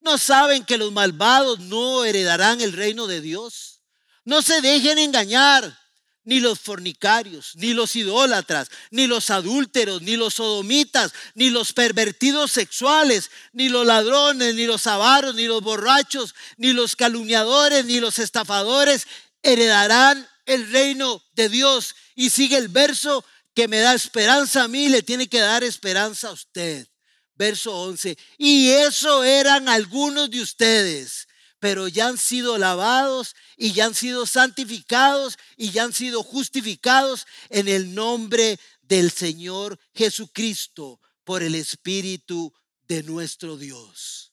¿No 0.00 0.18
saben 0.18 0.64
que 0.64 0.78
los 0.78 0.92
malvados 0.92 1.60
no 1.60 2.04
heredarán 2.04 2.60
el 2.60 2.72
reino 2.72 3.06
de 3.06 3.20
Dios? 3.20 3.82
No 4.24 4.42
se 4.42 4.60
dejen 4.60 4.98
engañar 4.98 5.78
ni 6.24 6.40
los 6.40 6.58
fornicarios, 6.58 7.52
ni 7.56 7.74
los 7.74 7.94
idólatras, 7.96 8.70
ni 8.90 9.06
los 9.06 9.30
adúlteros, 9.30 10.02
ni 10.02 10.16
los 10.16 10.34
sodomitas, 10.34 11.12
ni 11.34 11.50
los 11.50 11.72
pervertidos 11.72 12.50
sexuales, 12.50 13.30
ni 13.52 13.68
los 13.68 13.86
ladrones, 13.86 14.54
ni 14.54 14.66
los 14.66 14.86
avaros, 14.86 15.34
ni 15.34 15.44
los 15.44 15.62
borrachos, 15.62 16.34
ni 16.56 16.72
los 16.72 16.96
calumniadores, 16.96 17.84
ni 17.84 18.00
los 18.00 18.18
estafadores 18.18 19.06
heredarán 19.42 20.26
el 20.46 20.70
reino 20.70 21.22
de 21.34 21.48
Dios. 21.48 21.94
Y 22.14 22.30
sigue 22.30 22.56
el 22.56 22.68
verso 22.68 23.24
que 23.54 23.68
me 23.68 23.78
da 23.78 23.94
esperanza 23.94 24.64
a 24.64 24.68
mí, 24.68 24.88
le 24.88 25.02
tiene 25.02 25.28
que 25.28 25.40
dar 25.40 25.62
esperanza 25.62 26.28
a 26.28 26.32
usted. 26.32 26.88
Verso 27.36 27.76
11. 27.76 28.16
Y 28.38 28.70
eso 28.70 29.24
eran 29.24 29.68
algunos 29.68 30.30
de 30.30 30.40
ustedes 30.40 31.28
pero 31.64 31.88
ya 31.88 32.08
han 32.08 32.18
sido 32.18 32.58
lavados 32.58 33.34
y 33.56 33.72
ya 33.72 33.86
han 33.86 33.94
sido 33.94 34.26
santificados 34.26 35.38
y 35.56 35.70
ya 35.70 35.84
han 35.84 35.94
sido 35.94 36.22
justificados 36.22 37.26
en 37.48 37.68
el 37.68 37.94
nombre 37.94 38.60
del 38.82 39.10
Señor 39.10 39.80
Jesucristo 39.94 41.00
por 41.24 41.42
el 41.42 41.54
Espíritu 41.54 42.52
de 42.86 43.02
nuestro 43.04 43.56
Dios. 43.56 44.30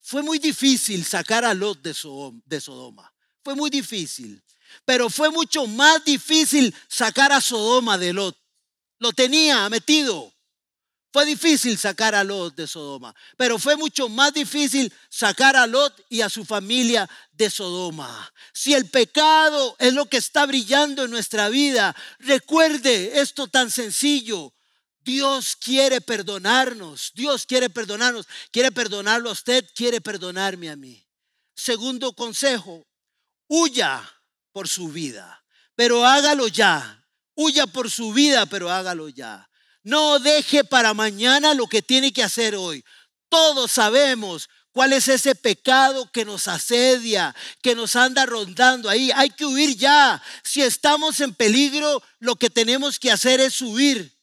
Fue 0.00 0.20
muy 0.20 0.40
difícil 0.40 1.04
sacar 1.04 1.44
a 1.44 1.54
Lot 1.54 1.80
de 1.80 1.94
Sodoma. 1.94 3.14
Fue 3.44 3.54
muy 3.54 3.70
difícil. 3.70 4.42
Pero 4.84 5.08
fue 5.10 5.30
mucho 5.30 5.64
más 5.68 6.04
difícil 6.04 6.74
sacar 6.88 7.30
a 7.30 7.40
Sodoma 7.40 7.96
de 7.98 8.12
Lot. 8.12 8.36
Lo 8.98 9.12
tenía 9.12 9.68
metido. 9.68 10.34
Fue 11.10 11.24
difícil 11.24 11.78
sacar 11.78 12.14
a 12.14 12.22
Lot 12.22 12.54
de 12.54 12.66
Sodoma, 12.66 13.14
pero 13.36 13.58
fue 13.58 13.76
mucho 13.76 14.10
más 14.10 14.34
difícil 14.34 14.92
sacar 15.08 15.56
a 15.56 15.66
Lot 15.66 16.04
y 16.10 16.20
a 16.20 16.28
su 16.28 16.44
familia 16.44 17.08
de 17.32 17.48
Sodoma. 17.48 18.30
Si 18.52 18.74
el 18.74 18.90
pecado 18.90 19.74
es 19.78 19.94
lo 19.94 20.06
que 20.06 20.18
está 20.18 20.44
brillando 20.44 21.04
en 21.04 21.10
nuestra 21.10 21.48
vida, 21.48 21.96
recuerde 22.18 23.20
esto 23.20 23.48
tan 23.48 23.70
sencillo. 23.70 24.52
Dios 25.00 25.56
quiere 25.56 26.02
perdonarnos, 26.02 27.12
Dios 27.14 27.46
quiere 27.46 27.70
perdonarnos, 27.70 28.28
quiere 28.50 28.70
perdonarlo 28.70 29.30
a 29.30 29.32
usted, 29.32 29.64
quiere 29.74 30.02
perdonarme 30.02 30.68
a 30.68 30.76
mí. 30.76 31.02
Segundo 31.54 32.12
consejo, 32.12 32.86
huya 33.46 34.06
por 34.52 34.68
su 34.68 34.88
vida, 34.88 35.42
pero 35.74 36.04
hágalo 36.04 36.48
ya. 36.48 36.96
Huya 37.34 37.66
por 37.66 37.90
su 37.90 38.12
vida, 38.12 38.46
pero 38.46 38.68
hágalo 38.68 39.08
ya. 39.08 39.48
No 39.82 40.18
deje 40.18 40.64
para 40.64 40.94
mañana 40.94 41.54
lo 41.54 41.66
que 41.66 41.82
tiene 41.82 42.12
que 42.12 42.22
hacer 42.22 42.54
hoy. 42.54 42.84
Todos 43.28 43.72
sabemos 43.72 44.48
cuál 44.72 44.92
es 44.92 45.08
ese 45.08 45.34
pecado 45.34 46.10
que 46.12 46.24
nos 46.24 46.46
asedia, 46.48 47.34
que 47.62 47.74
nos 47.74 47.96
anda 47.96 48.26
rondando 48.26 48.88
ahí. 48.88 49.10
Hay 49.14 49.30
que 49.30 49.44
huir 49.44 49.76
ya. 49.76 50.22
Si 50.44 50.62
estamos 50.62 51.20
en 51.20 51.34
peligro, 51.34 52.02
lo 52.20 52.36
que 52.36 52.50
tenemos 52.50 52.98
que 52.98 53.10
hacer 53.10 53.40
es 53.40 53.60
huir. 53.60 54.16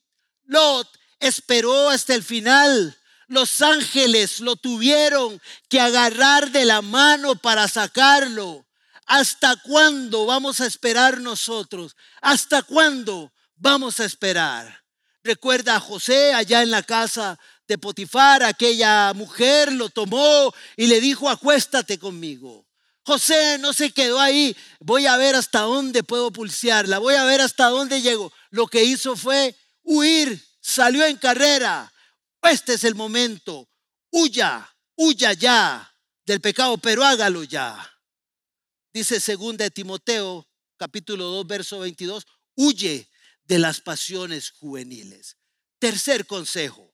Lot 0.46 0.88
esperó 1.20 1.90
hasta 1.90 2.14
el 2.14 2.24
final. 2.24 2.98
Los 3.28 3.62
ángeles 3.62 4.40
lo 4.40 4.56
tuvieron 4.56 5.42
que 5.68 5.80
agarrar 5.80 6.52
de 6.52 6.66
la 6.66 6.82
mano 6.82 7.36
para 7.36 7.68
sacarlo. 7.68 8.66
¿Hasta 9.08 9.56
cuándo 9.58 10.26
vamos 10.26 10.62
a 10.62 10.68
esperar 10.68 11.20
nosotros? 11.22 11.96
¿Hasta 12.22 12.64
cuándo 12.64 13.34
vamos 13.56 14.00
a 14.00 14.06
esperar? 14.06 14.85
Recuerda 15.26 15.78
a 15.78 15.80
José 15.80 16.36
allá 16.36 16.62
en 16.62 16.70
la 16.70 16.84
casa 16.84 17.40
de 17.68 17.80
Potifar, 17.80 18.44
aquella 18.44 19.12
mujer 19.16 19.74
lo 19.74 19.90
tomó 19.90 20.54
y 20.78 20.86
le 20.86 21.02
dijo, 21.02 21.28
acuéstate 21.28 21.98
conmigo. 21.98 22.68
José 23.02 23.58
no 23.58 23.74
se 23.74 23.90
quedó 23.90 24.20
ahí, 24.20 24.56
voy 24.80 25.08
a 25.08 25.18
ver 25.18 25.34
hasta 25.34 25.62
dónde 25.62 26.04
puedo 26.04 26.30
pulsearla, 26.30 27.00
voy 27.00 27.16
a 27.16 27.24
ver 27.24 27.42
hasta 27.42 27.70
dónde 27.70 28.04
llego. 28.04 28.32
Lo 28.52 28.68
que 28.68 28.84
hizo 28.84 29.16
fue 29.16 29.56
huir, 29.82 30.40
salió 30.62 31.04
en 31.04 31.18
carrera. 31.18 31.92
Este 32.44 32.76
es 32.76 32.84
el 32.84 32.94
momento, 32.94 33.68
huya, 34.12 34.76
huya 34.96 35.34
ya 35.34 35.92
del 36.24 36.40
pecado, 36.40 36.78
pero 36.78 37.04
hágalo 37.04 37.44
ya. 37.44 37.76
Dice 38.94 39.20
segunda 39.20 39.64
de 39.64 39.72
Timoteo, 39.72 40.48
capítulo 40.78 41.26
2, 41.26 41.48
verso 41.48 41.80
22, 41.80 42.28
huye 42.54 43.10
de 43.46 43.60
las 43.60 43.82
pasiones 43.82 44.52
juveniles. 44.52 45.38
Tercer 45.80 46.26
consejo, 46.26 46.94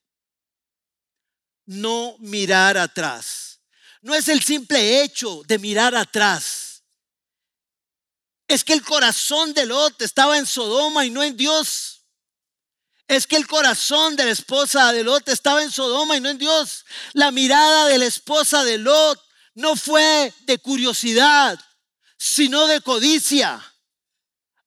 no 1.66 2.16
mirar 2.18 2.76
atrás. 2.76 3.60
No 4.02 4.14
es 4.14 4.28
el 4.28 4.42
simple 4.42 5.02
hecho 5.02 5.42
de 5.46 5.58
mirar 5.58 5.94
atrás. 5.94 6.82
Es 8.48 8.64
que 8.64 8.72
el 8.72 8.82
corazón 8.82 9.54
de 9.54 9.66
Lot 9.66 10.02
estaba 10.02 10.36
en 10.36 10.46
Sodoma 10.46 11.06
y 11.06 11.10
no 11.10 11.22
en 11.22 11.36
Dios. 11.36 12.04
Es 13.06 13.26
que 13.26 13.36
el 13.36 13.46
corazón 13.46 14.16
de 14.16 14.24
la 14.24 14.30
esposa 14.30 14.92
de 14.92 15.04
Lot 15.04 15.28
estaba 15.28 15.62
en 15.62 15.70
Sodoma 15.70 16.16
y 16.16 16.20
no 16.20 16.28
en 16.28 16.38
Dios. 16.38 16.84
La 17.12 17.30
mirada 17.30 17.86
de 17.86 17.98
la 17.98 18.06
esposa 18.06 18.64
de 18.64 18.78
Lot 18.78 19.22
no 19.54 19.76
fue 19.76 20.32
de 20.40 20.58
curiosidad, 20.58 21.58
sino 22.16 22.66
de 22.66 22.80
codicia. 22.80 23.71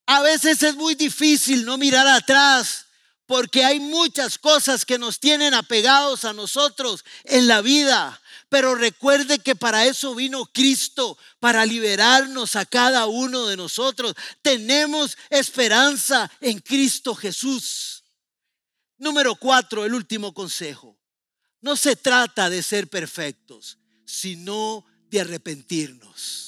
A 0.06 0.22
veces 0.22 0.62
es 0.64 0.76
muy 0.76 0.96
difícil 0.96 1.66
no 1.66 1.78
mirar 1.78 2.08
atrás 2.08 2.86
porque 3.26 3.64
hay 3.64 3.80
muchas 3.80 4.38
cosas 4.38 4.86
que 4.86 5.00
nos 5.00 5.20
tienen 5.20 5.54
apegados 5.54 6.26
a 6.26 6.34
nosotros 6.34 7.04
en 7.24 7.48
la 7.48 7.62
vida. 7.62 8.22
Pero 8.50 8.76
recuerde 8.76 9.40
que 9.40 9.56
para 9.56 9.86
eso 9.86 10.14
vino 10.14 10.46
Cristo, 10.46 11.18
para 11.40 11.66
liberarnos 11.66 12.56
a 12.56 12.66
cada 12.66 13.08
uno 13.08 13.48
de 13.48 13.58
nosotros. 13.58 14.14
Tenemos 14.42 15.18
esperanza 15.30 16.32
en 16.40 16.60
Cristo 16.60 17.16
Jesús. 17.16 18.04
Número 18.98 19.36
cuatro, 19.36 19.84
el 19.84 19.94
último 19.94 20.34
consejo. 20.34 20.98
No 21.62 21.76
se 21.76 21.96
trata 21.96 22.50
de 22.50 22.62
ser 22.62 22.88
perfectos, 22.88 23.80
sino 24.06 24.86
de 25.10 25.22
arrepentirnos. 25.22 26.45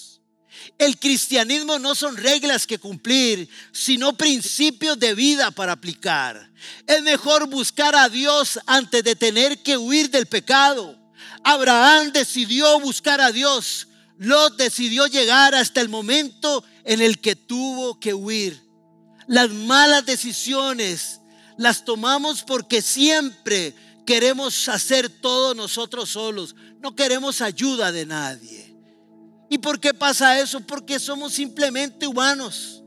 El 0.78 0.98
cristianismo 1.00 1.80
no 1.80 1.96
son 1.96 2.18
reglas 2.18 2.68
que 2.68 2.80
cumplir, 2.80 3.50
sino 3.72 4.18
principios 4.18 5.00
de 5.00 5.16
vida 5.16 5.52
para 5.52 5.74
aplicar. 5.74 6.52
Es 6.86 7.02
mejor 7.02 7.48
buscar 7.48 7.96
a 7.96 8.10
Dios 8.10 8.60
antes 8.66 9.04
de 9.04 9.16
tener 9.16 9.62
que 9.64 9.78
huir 9.78 10.10
del 10.10 10.26
pecado. 10.28 10.98
Abraham 11.44 12.12
decidió 12.12 12.80
buscar 12.80 13.22
a 13.22 13.32
Dios. 13.32 13.88
Lot 14.18 14.58
decidió 14.58 15.08
llegar 15.08 15.56
hasta 15.56 15.82
el 15.82 15.90
momento 15.90 16.64
en 16.84 17.02
el 17.02 17.20
que 17.20 17.36
tuvo 17.36 18.00
que 18.00 18.14
huir. 18.14 18.62
Las 19.28 19.50
malas 19.50 20.06
decisiones, 20.06 21.22
Las 21.58 21.86
tomamos 21.86 22.44
porque 22.44 22.84
siempre 22.84 23.74
queremos 24.06 24.70
hacer 24.70 25.10
todo 25.10 25.56
nosotros 25.56 26.10
solos. 26.10 26.56
No 26.82 26.96
queremos 26.96 27.42
ayuda 27.42 27.92
de 27.92 28.06
nadie. 28.06 28.67
¿Y 29.50 29.58
por 29.60 29.80
qué 29.80 29.94
pasa 29.94 30.40
eso? 30.40 30.60
Porque 30.62 31.00
somos 31.00 31.34
simplemente 31.34 32.08
humanos, 32.08 32.84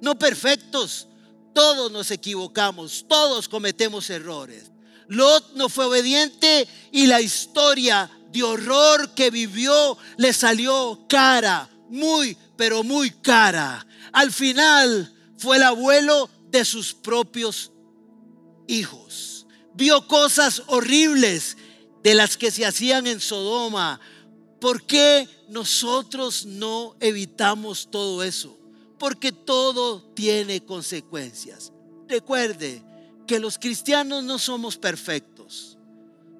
no 0.00 0.18
perfectos. 0.18 1.08
Todos 1.54 1.92
nos 1.92 2.10
equivocamos, 2.10 3.04
todos 3.08 3.48
cometemos 3.48 4.08
errores. 4.10 4.72
Lot 5.08 5.54
no 5.54 5.68
fue 5.68 5.84
obediente 5.84 6.66
y 6.90 7.06
la 7.06 7.20
historia 7.20 8.10
de 8.30 8.42
horror 8.42 9.12
que 9.14 9.30
vivió 9.30 9.98
le 10.16 10.32
salió 10.32 11.04
cara, 11.08 11.68
muy, 11.90 12.36
pero 12.56 12.82
muy 12.82 13.10
cara. 13.10 13.86
Al 14.12 14.32
final 14.32 15.12
fue 15.36 15.58
el 15.58 15.64
abuelo 15.64 16.30
de 16.50 16.64
sus 16.64 16.94
propios 16.94 17.72
hijos. 18.66 19.46
Vio 19.74 20.06
cosas 20.06 20.62
horribles 20.66 21.56
de 22.02 22.14
las 22.14 22.36
que 22.36 22.50
se 22.50 22.64
hacían 22.64 23.06
en 23.06 23.20
Sodoma. 23.20 24.00
¿Por 24.60 24.84
qué 24.86 25.28
nosotros 25.52 26.46
no 26.46 26.96
evitamos 26.98 27.88
todo 27.90 28.22
eso? 28.22 28.58
Porque 28.98 29.32
todo 29.32 30.02
tiene 30.14 30.64
consecuencias. 30.64 31.72
Recuerde 32.08 32.82
que 33.26 33.38
los 33.38 33.58
cristianos 33.58 34.24
no 34.24 34.38
somos 34.38 34.78
perfectos, 34.78 35.76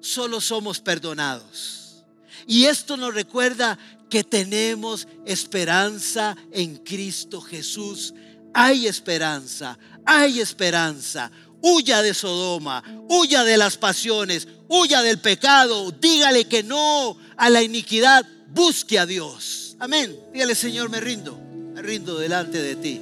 solo 0.01 0.41
somos 0.41 0.79
perdonados. 0.79 2.03
Y 2.47 2.65
esto 2.65 2.97
nos 2.97 3.13
recuerda 3.13 3.77
que 4.09 4.23
tenemos 4.23 5.07
esperanza 5.25 6.35
en 6.51 6.77
Cristo 6.77 7.39
Jesús. 7.39 8.15
Hay 8.51 8.87
esperanza, 8.87 9.77
hay 10.05 10.39
esperanza. 10.39 11.31
Huya 11.61 12.01
de 12.01 12.13
Sodoma, 12.13 12.83
huya 13.09 13.43
de 13.43 13.57
las 13.57 13.77
pasiones, 13.77 14.47
huya 14.67 15.01
del 15.01 15.19
pecado, 15.19 15.91
dígale 15.91 16.45
que 16.45 16.61
no 16.61 17.15
a 17.37 17.49
la 17.49 17.61
iniquidad, 17.61 18.25
busque 18.53 18.99
a 18.99 19.05
Dios. 19.05 19.75
Amén. 19.79 20.15
Dígale, 20.31 20.55
Señor, 20.55 20.89
me 20.89 20.99
rindo, 20.99 21.37
me 21.73 21.81
rindo 21.81 22.17
delante 22.17 22.61
de 22.61 22.75
ti. 22.75 23.01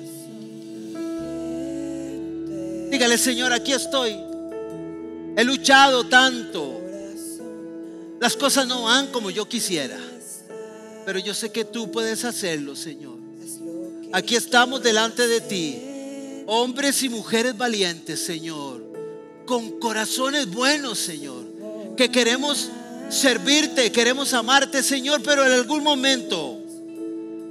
Dígale, 2.89 3.17
Señor, 3.17 3.53
aquí 3.53 3.73
estoy. 3.73 4.15
He 5.37 5.43
luchado 5.43 6.05
tanto. 6.07 6.81
Las 8.19 8.35
cosas 8.35 8.67
no 8.67 8.83
van 8.83 9.07
como 9.07 9.29
yo 9.29 9.47
quisiera. 9.47 9.97
Pero 11.05 11.19
yo 11.19 11.33
sé 11.33 11.51
que 11.51 11.65
tú 11.65 11.91
puedes 11.91 12.25
hacerlo, 12.25 12.75
Señor. 12.75 13.17
Aquí 14.13 14.35
estamos 14.35 14.83
delante 14.83 15.27
de 15.27 15.41
ti 15.41 15.81
hombres 16.53 17.01
y 17.03 17.07
mujeres 17.07 17.57
valientes, 17.57 18.25
Señor, 18.25 18.83
con 19.45 19.79
corazones 19.79 20.47
buenos, 20.47 20.99
Señor, 20.99 21.45
que 21.95 22.11
queremos 22.11 22.69
servirte, 23.11 23.91
queremos 23.91 24.33
amarte, 24.33 24.81
Señor, 24.81 25.21
pero 25.21 25.45
en 25.45 25.51
algún 25.51 25.83
momento 25.83 26.61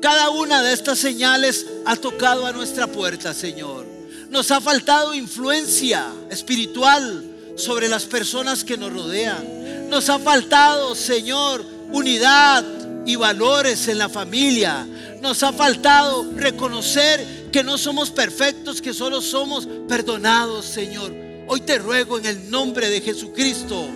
cada 0.00 0.30
una 0.30 0.62
de 0.62 0.72
estas 0.72 0.98
señales 0.98 1.66
ha 1.84 1.94
tocado 1.94 2.46
a 2.46 2.52
nuestra 2.52 2.86
puerta, 2.86 3.34
Señor. 3.34 3.86
Nos 4.30 4.50
ha 4.50 4.60
faltado 4.60 5.12
influencia 5.12 6.06
espiritual 6.30 7.24
sobre 7.56 7.88
las 7.88 8.04
personas 8.04 8.64
que 8.64 8.78
nos 8.78 8.92
rodean. 8.92 9.90
Nos 9.90 10.08
ha 10.08 10.18
faltado, 10.18 10.94
Señor, 10.94 11.64
unidad 11.92 12.64
y 13.04 13.16
valores 13.16 13.88
en 13.88 13.98
la 13.98 14.08
familia. 14.08 14.86
Nos 15.20 15.42
ha 15.42 15.52
faltado 15.52 16.26
reconocer 16.34 17.50
que 17.52 17.62
no 17.62 17.76
somos 17.76 18.10
perfectos, 18.10 18.80
que 18.80 18.94
solo 18.94 19.20
somos 19.20 19.68
perdonados, 19.86 20.64
Señor. 20.64 21.12
Hoy 21.46 21.60
te 21.60 21.78
ruego 21.78 22.18
en 22.18 22.26
el 22.26 22.50
nombre 22.50 22.88
de 22.88 23.00
Jesucristo, 23.02 23.88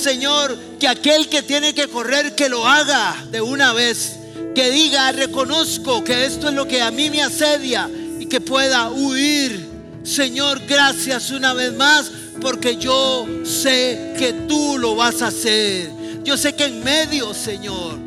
Señor, 0.00 0.58
que 0.78 0.88
aquel 0.88 1.28
que 1.28 1.42
tiene 1.42 1.74
que 1.74 1.88
correr, 1.88 2.34
que 2.34 2.48
lo 2.48 2.66
haga 2.66 3.26
de 3.30 3.40
una 3.40 3.72
vez. 3.72 4.16
Que 4.54 4.70
diga, 4.70 5.12
reconozco 5.12 6.02
que 6.02 6.24
esto 6.24 6.48
es 6.48 6.54
lo 6.54 6.66
que 6.66 6.82
a 6.82 6.90
mí 6.90 7.10
me 7.10 7.22
asedia 7.22 7.88
y 8.18 8.26
que 8.26 8.40
pueda 8.40 8.90
huir. 8.90 9.68
Señor, 10.02 10.60
gracias 10.66 11.30
una 11.30 11.52
vez 11.52 11.72
más 11.74 12.10
porque 12.40 12.76
yo 12.76 13.26
sé 13.44 14.14
que 14.18 14.32
tú 14.48 14.78
lo 14.78 14.96
vas 14.96 15.22
a 15.22 15.28
hacer. 15.28 15.90
Yo 16.24 16.36
sé 16.36 16.54
que 16.54 16.64
en 16.64 16.82
medio, 16.82 17.34
Señor, 17.34 17.98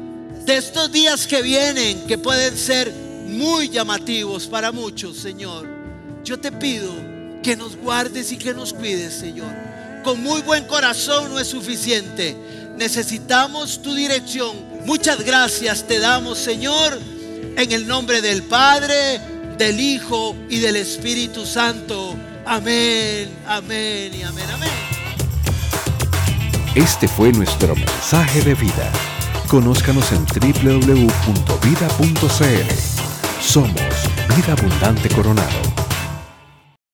de 0.45 0.57
estos 0.57 0.91
días 0.91 1.27
que 1.27 1.41
vienen, 1.41 2.05
que 2.07 2.17
pueden 2.17 2.57
ser 2.57 2.91
muy 3.27 3.69
llamativos 3.69 4.47
para 4.47 4.71
muchos, 4.71 5.17
Señor. 5.17 5.67
Yo 6.23 6.39
te 6.39 6.51
pido 6.51 6.91
que 7.43 7.55
nos 7.55 7.75
guardes 7.75 8.31
y 8.31 8.37
que 8.37 8.53
nos 8.53 8.73
cuides, 8.73 9.13
Señor. 9.13 9.72
Con 10.03 10.21
muy 10.21 10.41
buen 10.41 10.65
corazón 10.65 11.29
no 11.29 11.39
es 11.39 11.47
suficiente. 11.47 12.35
Necesitamos 12.77 13.81
tu 13.81 13.93
dirección. 13.93 14.51
Muchas 14.85 15.23
gracias 15.23 15.87
te 15.87 15.99
damos, 15.99 16.37
Señor, 16.37 16.99
en 17.55 17.71
el 17.71 17.87
nombre 17.87 18.21
del 18.21 18.43
Padre, 18.43 19.21
del 19.57 19.79
Hijo 19.79 20.35
y 20.49 20.59
del 20.59 20.75
Espíritu 20.75 21.45
Santo. 21.45 22.17
Amén, 22.45 23.29
amén 23.47 24.13
y 24.13 24.23
amén, 24.23 24.45
amén. 24.53 24.69
Este 26.75 27.07
fue 27.07 27.31
nuestro 27.31 27.73
mensaje 27.73 28.41
de 28.41 28.55
vida. 28.55 28.91
Conózcanos 29.47 30.11
en 30.11 30.25
www.vida.cl. 30.25 31.03
Somos 33.41 33.81
Vida 34.35 34.53
Abundante 34.53 35.07
Coronado. 35.09 35.82